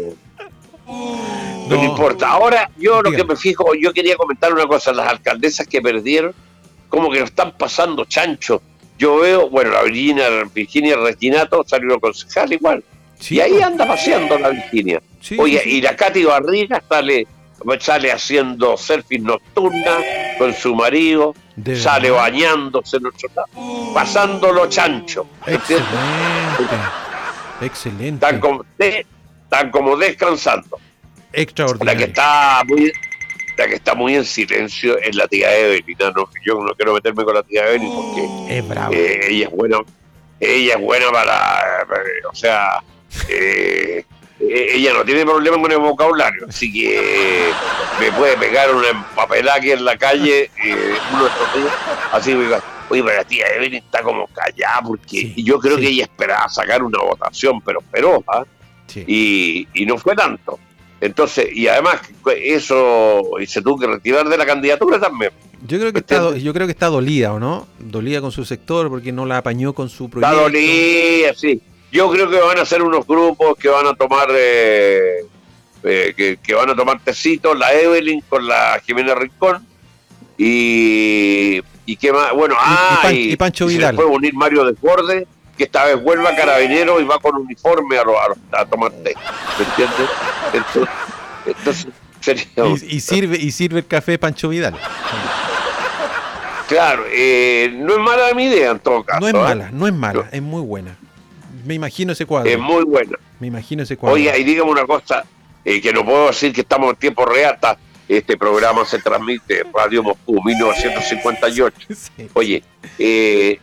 no. 0.87 1.85
importa. 1.85 2.29
Ahora, 2.31 2.71
yo 2.77 3.03
lo 3.03 3.11
que 3.11 3.25
me 3.25 3.37
fijo, 3.37 3.75
yo 3.75 3.93
quería 3.93 4.17
comentar 4.17 4.53
una 4.53 4.67
cosa, 4.67 4.93
las 4.93 5.09
alcaldesas 5.09 5.67
que 5.67 5.81
perdieron, 5.81 6.35
como 6.89 7.11
que 7.11 7.21
lo 7.21 7.25
están 7.25 7.53
pasando 7.53 8.05
chancho. 8.05 8.63
Yo 8.99 9.21
veo, 9.21 9.49
bueno, 9.49 9.71
la 9.71 9.83
Virginia, 9.83 10.29
Virginia 10.55 10.97
Reginato 10.97 11.65
salió 11.67 11.99
concejal 11.99 12.53
igual 12.53 12.85
y 13.31 13.41
ahí 13.41 13.53
pues. 13.53 13.65
anda 13.65 13.87
paseando 13.87 14.39
la 14.39 14.51
Virginia. 14.51 15.03
Oye, 15.39 15.63
y 15.65 15.81
la 15.81 15.95
Katy 15.95 16.25
Barriga 16.25 16.83
sale, 16.89 17.27
sale 17.81 18.13
haciendo 18.13 18.77
selfies 18.77 19.23
nocturnas 19.23 20.05
con 20.39 20.55
su 20.55 20.75
marido, 20.75 21.35
sale 21.77 22.11
bañándose 22.11 22.97
en 22.97 23.07
otro 23.07 23.29
lado, 23.35 23.95
pasando 23.95 24.53
los 24.53 24.69
chanchos. 24.69 25.27
Excelente. 25.47 25.87
Excelente. 27.61 28.27
Están 28.27 28.41
como, 28.41 28.65
como 29.71 29.97
descansando. 29.97 30.79
Extraordinario. 31.33 31.93
La 31.93 31.97
que 31.97 32.11
está 32.11 32.63
muy, 32.67 32.93
la 33.57 33.69
que 33.69 33.75
está 33.75 33.95
muy 33.95 34.17
en 34.17 34.25
silencio 34.25 34.99
es 34.99 35.15
la 35.15 35.27
tía 35.29 35.57
Evelyn. 35.57 35.97
No, 36.15 36.29
yo 36.45 36.55
no 36.61 36.75
quiero 36.75 36.95
meterme 36.95 37.25
con 37.25 37.35
la 37.35 37.43
tía 37.43 37.69
Evelyn 37.69 37.93
porque 37.93 38.59
es. 38.59 38.65
Eh, 38.93 39.21
ella 39.29 39.47
es 39.47 39.51
buena, 39.51 39.79
ella 40.41 40.75
es 40.75 40.81
buena 40.81 41.11
para, 41.11 41.87
o 42.31 42.35
sea, 42.35 42.83
eh, 43.29 43.99
eh, 43.99 44.05
ella 44.49 44.93
no 44.93 45.05
tiene 45.05 45.25
problema 45.25 45.61
con 45.61 45.71
el 45.71 45.79
vocabulario, 45.79 46.47
así 46.49 46.73
que 46.73 47.51
me 48.01 48.11
puede 48.13 48.37
pegar 48.37 48.75
una 48.75 48.89
empapelada 48.89 49.59
aquí 49.59 49.71
en 49.71 49.85
la 49.85 49.97
calle 49.97 50.51
eh, 50.65 50.95
uno 51.13 51.25
de 51.25 51.31
estos 51.31 51.55
días. 51.55 51.75
Así 52.13 52.33
que, 52.33 52.39
oye, 52.89 53.03
pero 53.03 53.17
la 53.17 53.25
tía 53.25 53.47
Evelyn 53.55 53.83
está 53.85 54.03
como 54.03 54.27
callada 54.29 54.83
porque 54.87 55.33
yo 55.37 55.59
creo 55.59 55.77
que 55.77 55.89
ella 55.89 56.05
esperaba 56.05 56.49
sacar 56.49 56.83
una 56.83 56.99
votación, 56.99 57.61
pero 57.61 57.81
esperó, 57.81 58.23
¿ah? 58.27 58.45
y, 58.95 59.67
y 59.75 59.87
no 59.87 59.97
fue 59.99 60.15
tanto. 60.15 60.59
Entonces, 61.01 61.49
y 61.53 61.67
además 61.67 62.01
eso 62.37 63.23
y 63.41 63.47
se 63.47 63.61
tuvo 63.61 63.79
que 63.79 63.89
retirar 63.89 64.29
de 64.29 64.37
la 64.37 64.47
candidatura 64.47 65.01
también. 65.01 65.33
Yo 65.67 65.79
creo 65.79 65.93
que 65.93 65.99
está, 65.99 66.37
yo 66.37 66.53
creo 66.53 66.67
que 66.67 66.73
está 66.73 66.87
dolida, 66.87 67.33
¿o 67.33 67.41
no? 67.41 67.67
Dolida 67.79 68.21
con 68.21 68.33
su 68.33 68.45
sector 68.45 68.89
porque 68.89 69.13
no 69.13 69.27
la 69.27 69.39
apañó 69.39 69.73
con 69.73 69.89
su 69.89 70.09
proyecto. 70.09 70.33
Está 70.33 70.43
dolida, 70.43 71.35
sí. 71.35 71.61
Yo 71.93 72.11
creo 72.11 72.29
que 72.31 72.41
van 72.41 72.59
a 72.59 72.65
ser 72.65 72.83
unos 72.83 73.07
grupos 73.07 73.57
que 73.59 73.69
van 73.69 73.87
a 73.87 73.95
tomar 73.95 74.27
eh, 74.31 75.27
eh, 75.85 76.39
que, 76.43 76.55
van 76.55 76.71
a 76.71 76.75
tomar 76.75 76.99
tecitos, 77.01 77.57
la 77.57 77.73
Evelyn 77.73 78.23
con 78.23 78.47
la 78.47 78.81
Jimena 78.85 79.15
Rincón 79.15 79.67
y 80.39 81.61
y 81.85 81.97
qué 81.97 82.13
más, 82.13 82.33
bueno, 82.33 82.55
ah, 82.59 83.11
y, 83.13 83.37
Pancho 83.37 83.67
Vidal. 83.67 83.91
Se 83.91 83.97
puede 83.97 84.09
unir 84.09 84.35
Mario 84.35 84.65
Desbordes, 84.65 85.27
que 85.57 85.65
esta 85.65 85.85
vez 85.85 86.01
vuelve 86.01 86.29
a 86.29 86.37
carabinero 86.37 87.01
y 87.01 87.05
va 87.05 87.19
con 87.19 87.37
uniforme 87.37 87.99
a, 87.99 88.05
a, 88.53 88.65
tomar 88.65 88.93
té, 88.93 89.15
¿me 89.59 89.65
entiendes? 89.65 90.11
Entonces, 91.45 91.89
sería... 92.21 92.47
y, 92.89 93.01
sirve 93.01 93.37
y 93.37 93.51
sirve 93.51 93.81
el 93.81 93.87
café 93.87 94.17
Pancho 94.19 94.49
Vidal. 94.49 94.79
Claro, 96.69 97.05
eh, 97.11 97.75
no 97.77 97.95
es 97.95 97.99
mala 97.99 98.33
mi 98.35 98.45
idea 98.45 98.71
en 98.71 98.79
todo 98.79 99.05
caso. 99.05 99.21
No 99.21 99.27
es 99.27 99.35
mala, 99.35 99.71
no 99.73 99.87
es 99.87 99.93
mala, 99.93 100.29
es 100.31 100.41
muy 100.41 100.63
buena. 100.63 100.97
Me 101.65 101.75
imagino 101.75 102.13
ese 102.13 102.27
cuadro. 102.27 102.51
Es 102.51 102.59
muy 102.59 102.85
bueno. 102.85 103.19
Me 103.41 103.47
imagino 103.49 103.83
ese 103.83 103.97
cuadro. 103.97 104.15
Oiga, 104.15 104.37
y 104.37 104.45
dígame 104.45 104.71
una 104.71 104.85
cosa, 104.85 105.25
eh, 105.65 105.81
que 105.81 105.93
no 105.93 106.05
puedo 106.05 106.29
decir 106.29 106.53
que 106.53 106.63
estamos 106.63 106.91
en 106.91 106.97
tiempo 106.97 107.25
real, 107.25 107.59
este 108.09 108.37
programa 108.37 108.85
se 108.85 108.99
transmite 108.99 109.65
Radio 109.73 110.03
Moscú 110.03 110.43
1958. 110.43 111.89
Oye, 112.35 112.63
eh, 112.99 113.59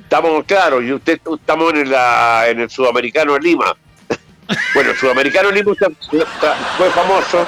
estamos 0.00 0.44
claros, 0.44 0.84
y 0.84 0.92
usted 0.92 1.20
estamos 1.34 1.74
en, 1.74 1.90
la, 1.90 2.44
en 2.48 2.60
el 2.60 2.70
Sudamericano 2.70 3.34
de 3.34 3.40
Lima. 3.40 3.76
bueno, 4.74 4.90
el 4.90 4.96
Sudamericano 4.96 5.48
de 5.48 5.54
Lima 5.54 5.74
fue 6.76 6.90
famoso 6.90 7.46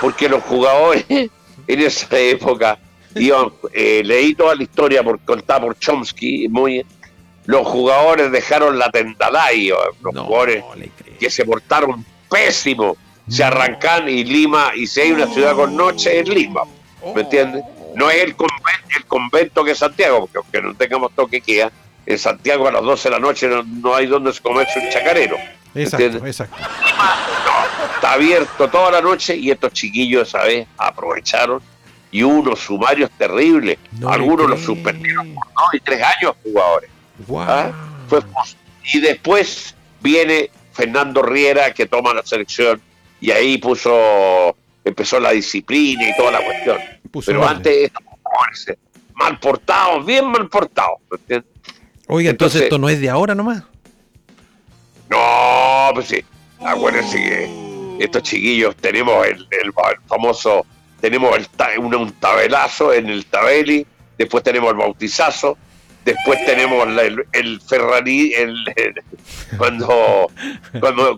porque 0.00 0.28
los 0.28 0.42
jugadores 0.44 1.04
en 1.08 1.30
esa 1.66 2.18
época 2.18 2.78
iban, 3.14 3.52
eh, 3.72 4.02
leí 4.04 4.34
toda 4.34 4.54
la 4.54 4.62
historia 4.62 5.02
por 5.02 5.20
contada 5.20 5.60
por 5.60 5.78
Chomsky, 5.78 6.48
muy 6.48 6.84
los 7.46 7.66
jugadores 7.66 8.30
dejaron 8.32 8.78
la 8.78 8.90
tendalay, 8.90 9.68
los 10.02 10.14
jugadores 10.14 10.64
que 11.18 11.30
se 11.30 11.44
portaron 11.44 12.04
pésimo, 12.28 12.96
se 13.28 13.44
arrancan 13.44 14.08
y 14.08 14.24
Lima, 14.24 14.72
y 14.74 14.86
si 14.86 15.00
hay 15.00 15.12
una 15.12 15.26
ciudad 15.26 15.54
con 15.54 15.76
noche, 15.76 16.20
es 16.20 16.28
Lima, 16.28 16.62
¿me 16.64 17.10
oh. 17.10 17.18
entiendes? 17.18 17.64
No 17.94 18.10
es 18.10 18.22
el 18.22 18.36
convento, 18.36 18.96
el 18.96 19.06
convento 19.06 19.64
que 19.64 19.70
es 19.70 19.78
Santiago, 19.78 20.20
porque 20.20 20.38
aunque 20.38 20.62
no 20.62 20.74
tengamos 20.74 21.12
toque 21.14 21.40
queda, 21.40 21.72
en 22.04 22.18
Santiago 22.18 22.68
a 22.68 22.72
las 22.72 22.82
12 22.82 23.08
de 23.08 23.14
la 23.14 23.20
noche 23.20 23.48
no, 23.48 23.94
hay 23.94 24.06
donde 24.06 24.32
se 24.32 24.40
comerse 24.40 24.78
un 24.78 24.90
chacarero. 24.90 25.36
Exacto, 25.74 26.26
exacto. 26.26 26.56
está 27.94 28.12
abierto 28.12 28.68
toda 28.68 28.90
la 28.92 29.00
noche 29.00 29.36
y 29.36 29.50
estos 29.50 29.72
chiquillos 29.72 30.28
esa 30.28 30.44
vez 30.44 30.66
aprovecharon 30.78 31.60
y 32.10 32.22
unos 32.22 32.60
sumarios 32.60 33.10
terribles. 33.18 33.78
Algunos 34.06 34.48
los 34.48 34.60
suspendieron 34.60 35.34
por 35.34 35.44
dos 35.44 35.74
y 35.74 35.80
tres 35.80 36.02
años 36.02 36.34
jugadores. 36.42 36.90
¿Ah? 37.36 37.72
y 38.92 39.00
después 39.00 39.74
viene 40.00 40.50
Fernando 40.72 41.22
Riera 41.22 41.72
que 41.74 41.86
toma 41.86 42.14
la 42.14 42.22
selección 42.24 42.80
y 43.20 43.30
ahí 43.30 43.58
puso, 43.58 44.54
empezó 44.84 45.18
la 45.18 45.32
disciplina 45.32 46.08
y 46.08 46.16
toda 46.16 46.32
la 46.32 46.44
cuestión. 46.44 46.78
Pero 47.24 47.46
antes, 47.46 47.90
mal 49.14 49.38
portados, 49.40 50.04
bien 50.04 50.26
mal 50.26 50.48
portados. 50.48 50.98
Oiga, 52.08 52.30
entonces, 52.30 52.62
esto 52.62 52.78
no 52.78 52.88
es 52.88 53.00
de 53.00 53.08
ahora 53.08 53.34
nomás. 53.34 53.62
No, 55.08 55.90
pues 55.94 56.08
sí. 56.08 56.24
Acuérdense 56.60 57.16
que 57.16 58.04
estos 58.04 58.22
chiquillos 58.22 58.76
tenemos 58.76 59.26
el, 59.26 59.46
famoso 60.06 60.66
tenemos 61.00 61.36
el, 61.36 61.78
un, 61.78 62.12
tabelazo 62.12 62.92
en 62.92 63.08
el 63.08 63.26
tabeli, 63.26 63.86
después 64.18 64.42
tenemos 64.42 64.70
el 64.70 64.76
bautizazo, 64.76 65.58
después 66.06 66.42
tenemos 66.46 66.86
el, 67.32 67.60
Ferrari, 67.60 68.32
el, 68.32 68.54
cuando, 69.58 70.30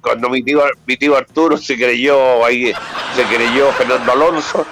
cuando, 0.02 0.30
mi, 0.30 0.42
tío, 0.42 0.62
mi 0.86 0.96
tío 0.96 1.16
Arturo 1.16 1.58
se 1.58 1.76
creyó 1.76 2.44
ahí, 2.44 2.72
se 3.14 3.22
creyó 3.24 3.70
Fernando 3.72 4.12
Alonso, 4.12 4.66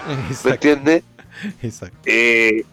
¿me 0.44 0.50
entiendes? 0.52 1.04
Exacto. 1.62 1.98
Eh, 2.06 2.64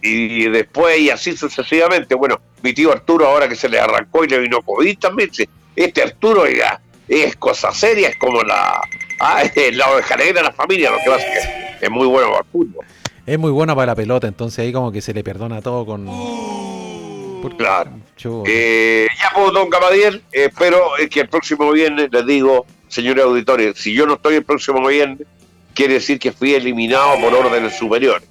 y, 0.00 0.48
después, 0.48 0.98
y 0.98 1.10
así 1.10 1.36
sucesivamente, 1.36 2.14
bueno, 2.14 2.40
mi 2.62 2.72
tío 2.72 2.90
Arturo 2.90 3.26
ahora 3.26 3.48
que 3.48 3.54
se 3.54 3.68
le 3.68 3.78
arrancó 3.78 4.24
y 4.24 4.28
le 4.28 4.38
vino 4.38 4.62
COVID 4.62 4.98
también, 4.98 5.30
este 5.76 6.02
Arturo 6.02 6.48
ya 6.48 6.80
es 7.06 7.36
cosa 7.36 7.72
seria, 7.72 8.08
es 8.08 8.16
como 8.16 8.42
la, 8.42 8.80
ah, 9.20 9.42
es 9.54 9.76
la 9.76 9.90
oveja 9.90 10.16
negra 10.16 10.40
de 10.40 10.48
la 10.48 10.52
familia, 10.52 10.90
lo 10.90 10.98
que 10.98 11.10
pasa 11.10 11.26
es 11.26 11.46
que 11.46 11.86
es 11.86 11.90
muy 11.90 12.06
bueno 12.06 12.28
para 12.28 12.40
el 12.40 12.46
fútbol. 12.50 12.86
Es 13.26 13.38
muy 13.38 13.50
buena 13.50 13.74
para 13.74 13.92
la 13.92 13.94
pelota, 13.94 14.26
entonces 14.26 14.60
ahí 14.60 14.72
como 14.72 14.90
que 14.90 15.02
se 15.02 15.12
le 15.12 15.22
perdona 15.22 15.60
todo 15.60 15.84
con... 15.84 16.06
claro. 17.56 17.92
Eh, 18.46 19.06
ya 19.20 19.30
puedo, 19.34 19.50
don 19.52 19.70
Camadier, 19.70 20.22
espero 20.32 20.92
que 21.10 21.20
el 21.20 21.28
próximo 21.28 21.70
viernes 21.72 22.08
les 22.10 22.26
digo, 22.26 22.66
señores 22.88 23.24
auditores, 23.24 23.78
si 23.78 23.94
yo 23.94 24.06
no 24.06 24.14
estoy 24.14 24.36
el 24.36 24.44
próximo 24.44 24.86
viernes, 24.86 25.26
quiere 25.74 25.94
decir 25.94 26.18
que 26.18 26.32
fui 26.32 26.54
eliminado 26.54 27.20
por 27.20 27.32
órdenes 27.34 27.76
superiores. 27.76 28.28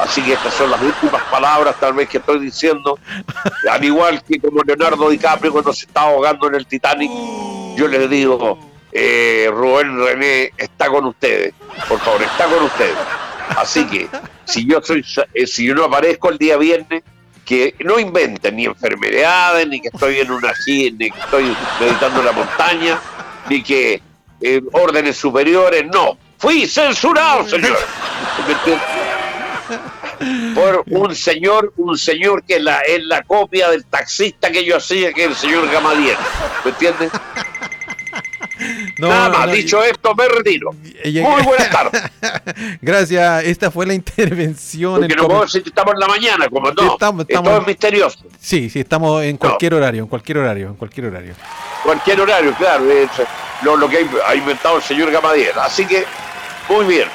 Así 0.00 0.20
que 0.22 0.32
estas 0.32 0.52
son 0.54 0.70
las 0.70 0.82
últimas 0.82 1.22
palabras 1.30 1.78
tal 1.78 1.92
vez 1.92 2.08
que 2.08 2.18
estoy 2.18 2.40
diciendo. 2.40 2.98
Al 3.70 3.84
igual 3.84 4.22
que 4.24 4.40
como 4.40 4.62
Leonardo 4.62 5.08
DiCaprio 5.08 5.52
cuando 5.52 5.72
se 5.72 5.86
está 5.86 6.02
ahogando 6.02 6.48
en 6.48 6.56
el 6.56 6.66
Titanic, 6.66 7.10
yo 7.76 7.86
les 7.86 8.10
digo, 8.10 8.58
eh, 8.90 9.48
Rubén 9.52 9.96
René 10.04 10.50
está 10.56 10.88
con 10.88 11.04
ustedes. 11.04 11.54
Por 11.88 12.00
favor, 12.00 12.22
está 12.22 12.46
con 12.46 12.64
ustedes. 12.64 12.96
Así 13.56 13.86
que 13.86 14.08
si 14.44 14.68
yo 14.68 14.80
soy, 14.82 15.04
eh, 15.34 15.46
si 15.46 15.66
yo 15.66 15.74
no 15.74 15.84
aparezco 15.84 16.30
el 16.30 16.38
día 16.38 16.56
viernes, 16.56 17.02
que 17.48 17.74
no 17.80 17.98
inventen 17.98 18.56
ni 18.56 18.66
enfermedades, 18.66 19.66
ni 19.66 19.80
que 19.80 19.88
estoy 19.88 20.20
en 20.20 20.30
una 20.30 20.52
ni 20.66 21.10
que 21.10 21.18
estoy 21.18 21.56
meditando 21.80 22.20
en 22.20 22.26
la 22.26 22.32
montaña, 22.32 23.00
ni 23.48 23.62
que 23.62 24.02
eh, 24.42 24.60
órdenes 24.72 25.16
superiores, 25.16 25.86
no. 25.86 26.18
Fui 26.36 26.66
censurado, 26.66 27.48
señor. 27.48 27.78
Por 30.54 30.84
un 30.90 31.16
señor, 31.16 31.72
un 31.78 31.96
señor 31.96 32.44
que 32.44 32.60
la, 32.60 32.80
es 32.80 33.02
la 33.04 33.22
copia 33.22 33.70
del 33.70 33.86
taxista 33.86 34.50
que 34.50 34.62
yo 34.66 34.76
hacía, 34.76 35.14
que 35.14 35.24
es 35.24 35.30
el 35.30 35.36
señor 35.36 35.70
Gamadiel. 35.70 36.18
¿Me 36.66 36.70
entiendes? 36.70 37.10
Nada 38.98 39.28
más, 39.28 39.52
dicho 39.52 39.82
esto, 39.82 40.14
me 40.14 40.28
retiro. 40.28 40.72
Muy 40.72 41.42
buenas 41.42 41.70
tardes. 41.70 42.02
Gracias, 42.82 43.44
esta 43.44 43.70
fue 43.70 43.86
la 43.86 43.94
intervención. 43.94 45.00
Porque 45.00 45.14
no 45.14 45.26
puedo 45.26 45.42
decir 45.42 45.62
que 45.62 45.68
estamos 45.68 45.94
en 45.94 46.00
la 46.00 46.08
mañana, 46.08 46.48
como 46.48 46.70
no. 46.70 46.92
Estamos, 46.92 47.26
Esto 47.28 47.58
es 47.58 47.66
misterioso. 47.66 48.18
Sí, 48.40 48.70
sí, 48.70 48.80
estamos 48.80 49.22
en 49.22 49.36
cualquier 49.36 49.74
horario, 49.74 50.02
en 50.02 50.08
cualquier 50.08 50.38
horario, 50.38 50.68
en 50.68 50.74
cualquier 50.74 51.06
horario. 51.06 51.34
Cualquier 51.82 52.20
horario, 52.20 52.54
claro. 52.54 52.84
lo, 53.62 53.76
lo, 53.76 53.88
que 53.88 54.06
ha 54.26 54.34
inventado 54.34 54.76
el 54.76 54.82
señor 54.82 55.10
Gamadiel. 55.10 55.58
Así 55.58 55.86
que, 55.86 56.04
muy 56.68 56.84
bien. 56.84 57.08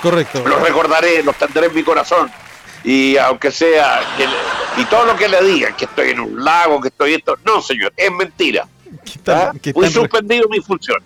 Correcto. 0.00 0.42
Los 0.46 0.60
recordaré, 0.62 1.22
los 1.22 1.36
tendré 1.36 1.66
en 1.66 1.74
mi 1.74 1.82
corazón. 1.82 2.30
Y 2.84 3.16
aunque 3.16 3.50
sea, 3.50 4.02
y 4.76 4.84
todo 4.84 5.06
lo 5.06 5.16
que 5.16 5.28
le 5.28 5.42
digan, 5.42 5.74
que 5.74 5.86
estoy 5.86 6.10
en 6.10 6.20
un 6.20 6.44
lago, 6.44 6.80
que 6.80 6.88
estoy 6.88 7.14
esto, 7.14 7.36
no, 7.44 7.62
señor, 7.62 7.92
es 7.96 8.10
mentira. 8.12 8.68
¿Ah? 9.26 9.52
Fui 9.72 9.90
suspendido 9.90 10.48
mi 10.48 10.60
función. 10.60 10.98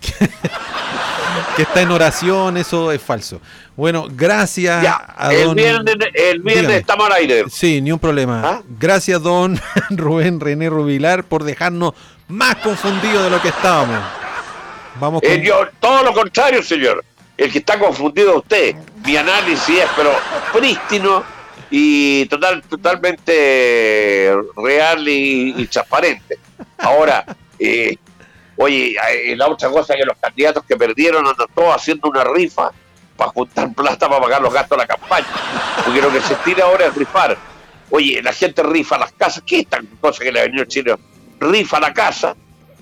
que 1.56 1.62
está 1.62 1.82
en 1.82 1.90
oración, 1.90 2.56
eso 2.56 2.92
es 2.92 3.02
falso. 3.02 3.40
Bueno, 3.76 4.08
gracias 4.10 4.84
a 5.16 5.32
el 5.32 5.54
Viernes, 5.54 5.96
el 6.14 6.40
viernes 6.40 6.78
estamos 6.78 7.06
al 7.06 7.12
aire. 7.14 7.44
Sí, 7.50 7.80
ni 7.80 7.92
un 7.92 7.98
problema. 7.98 8.42
¿Ah? 8.44 8.62
Gracias, 8.78 9.22
don 9.22 9.60
Rubén 9.90 10.40
René 10.40 10.68
Rubilar, 10.68 11.24
por 11.24 11.44
dejarnos 11.44 11.94
más 12.28 12.56
confundidos 12.56 13.24
de 13.24 13.30
lo 13.30 13.40
que 13.40 13.48
estábamos. 13.48 13.98
Vamos 15.00 15.22
eh, 15.24 15.48
todo 15.80 16.02
lo 16.02 16.12
contrario, 16.12 16.62
señor. 16.62 17.04
El 17.36 17.52
que 17.52 17.58
está 17.58 17.78
confundido 17.78 18.30
es 18.30 18.36
usted. 18.38 18.76
Mi 19.04 19.16
análisis 19.16 19.78
es, 19.78 19.86
pero 19.96 20.12
prístino 20.52 21.22
y 21.70 22.26
total, 22.26 22.62
totalmente 22.62 24.34
real 24.56 25.08
y 25.08 25.66
transparente. 25.66 26.38
Ahora, 26.78 27.24
eh, 27.58 27.96
oye, 28.56 28.96
eh, 29.12 29.36
la 29.36 29.48
otra 29.48 29.68
cosa 29.70 29.94
que 29.94 30.04
los 30.04 30.16
candidatos 30.16 30.64
que 30.64 30.76
perdieron 30.76 31.26
andan 31.26 31.48
todos 31.54 31.74
haciendo 31.74 32.08
una 32.08 32.24
rifa 32.24 32.70
para 33.16 33.30
juntar 33.32 33.74
plata 33.74 34.08
para 34.08 34.20
pagar 34.20 34.40
los 34.40 34.52
gastos 34.52 34.78
de 34.78 34.84
la 34.84 34.86
campaña. 34.86 35.26
Porque 35.84 36.00
lo 36.00 36.10
que 36.10 36.20
se 36.20 36.34
tira 36.36 36.64
ahora 36.64 36.86
es 36.86 36.94
rifar. 36.94 37.36
Oye, 37.90 38.22
la 38.22 38.32
gente 38.32 38.62
rifa 38.62 38.96
las 38.96 39.12
casas. 39.12 39.42
¿Qué 39.44 39.56
es 39.56 39.62
esta 39.62 39.80
cosa 40.00 40.22
que 40.22 40.30
le 40.30 40.40
ha 40.40 40.42
venido 40.44 40.62
el 40.62 40.68
chino? 40.68 40.98
Rifa 41.40 41.80
la 41.80 41.92
casa. 41.92 42.36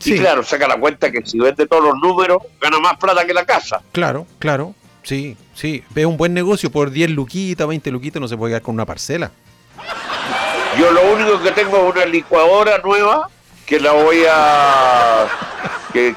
Y 0.04 0.18
claro, 0.18 0.42
saca 0.42 0.68
la 0.68 0.78
cuenta 0.78 1.10
que 1.10 1.24
si 1.24 1.38
vende 1.38 1.66
todos 1.66 1.84
los 1.84 1.94
números, 1.96 2.42
gana 2.60 2.78
más 2.80 2.98
plata 2.98 3.24
que 3.24 3.32
la 3.32 3.46
casa. 3.46 3.80
Claro, 3.92 4.26
claro. 4.38 4.74
Sí, 5.02 5.36
sí. 5.54 5.82
Ve 5.90 6.04
un 6.04 6.16
buen 6.16 6.34
negocio 6.34 6.70
por 6.70 6.90
10 6.90 7.10
luquitas, 7.10 7.66
20 7.66 7.90
luquitas, 7.90 8.20
no 8.20 8.28
se 8.28 8.36
puede 8.36 8.50
quedar 8.50 8.62
con 8.62 8.74
una 8.74 8.84
parcela. 8.84 9.30
Yo 10.78 10.90
lo 10.90 11.12
único 11.14 11.42
que 11.42 11.52
tengo 11.52 11.76
es 11.78 11.94
una 11.94 12.04
licuadora 12.04 12.78
nueva 12.84 13.30
que 13.66 13.80
la 13.80 13.92
voy 13.92 14.24
a. 14.30 15.26
Que, 15.92 16.14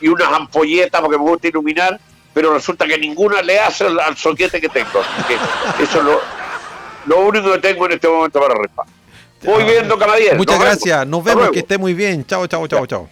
y, 0.00 0.08
unas 0.08 0.32
ampolletas 0.32 1.00
porque 1.00 1.18
me 1.18 1.24
gusta 1.24 1.48
iluminar, 1.48 2.00
pero 2.32 2.54
resulta 2.54 2.86
que 2.86 2.96
ninguna 2.96 3.42
le 3.42 3.58
hace 3.58 3.84
al, 3.86 4.16
soquete 4.16 4.60
que 4.60 4.68
tengo. 4.68 5.02
eso 5.80 5.98
es 5.98 6.04
lo, 6.04 6.20
lo 7.06 7.20
único 7.26 7.52
que 7.52 7.58
tengo 7.58 7.86
en 7.86 7.92
este 7.92 8.08
momento 8.08 8.40
para 8.40 8.54
responder. 8.54 8.94
Muy 9.42 9.64
bien, 9.64 9.88
don 9.88 9.98
Muchas 10.36 10.58
gracias. 10.58 11.06
Nos 11.06 11.22
vemos, 11.22 11.50
que 11.50 11.58
esté 11.58 11.76
muy 11.76 11.92
bien. 11.92 12.24
Chao, 12.24 12.46
chao, 12.46 12.66
chao, 12.66 12.86
chao. 12.86 13.08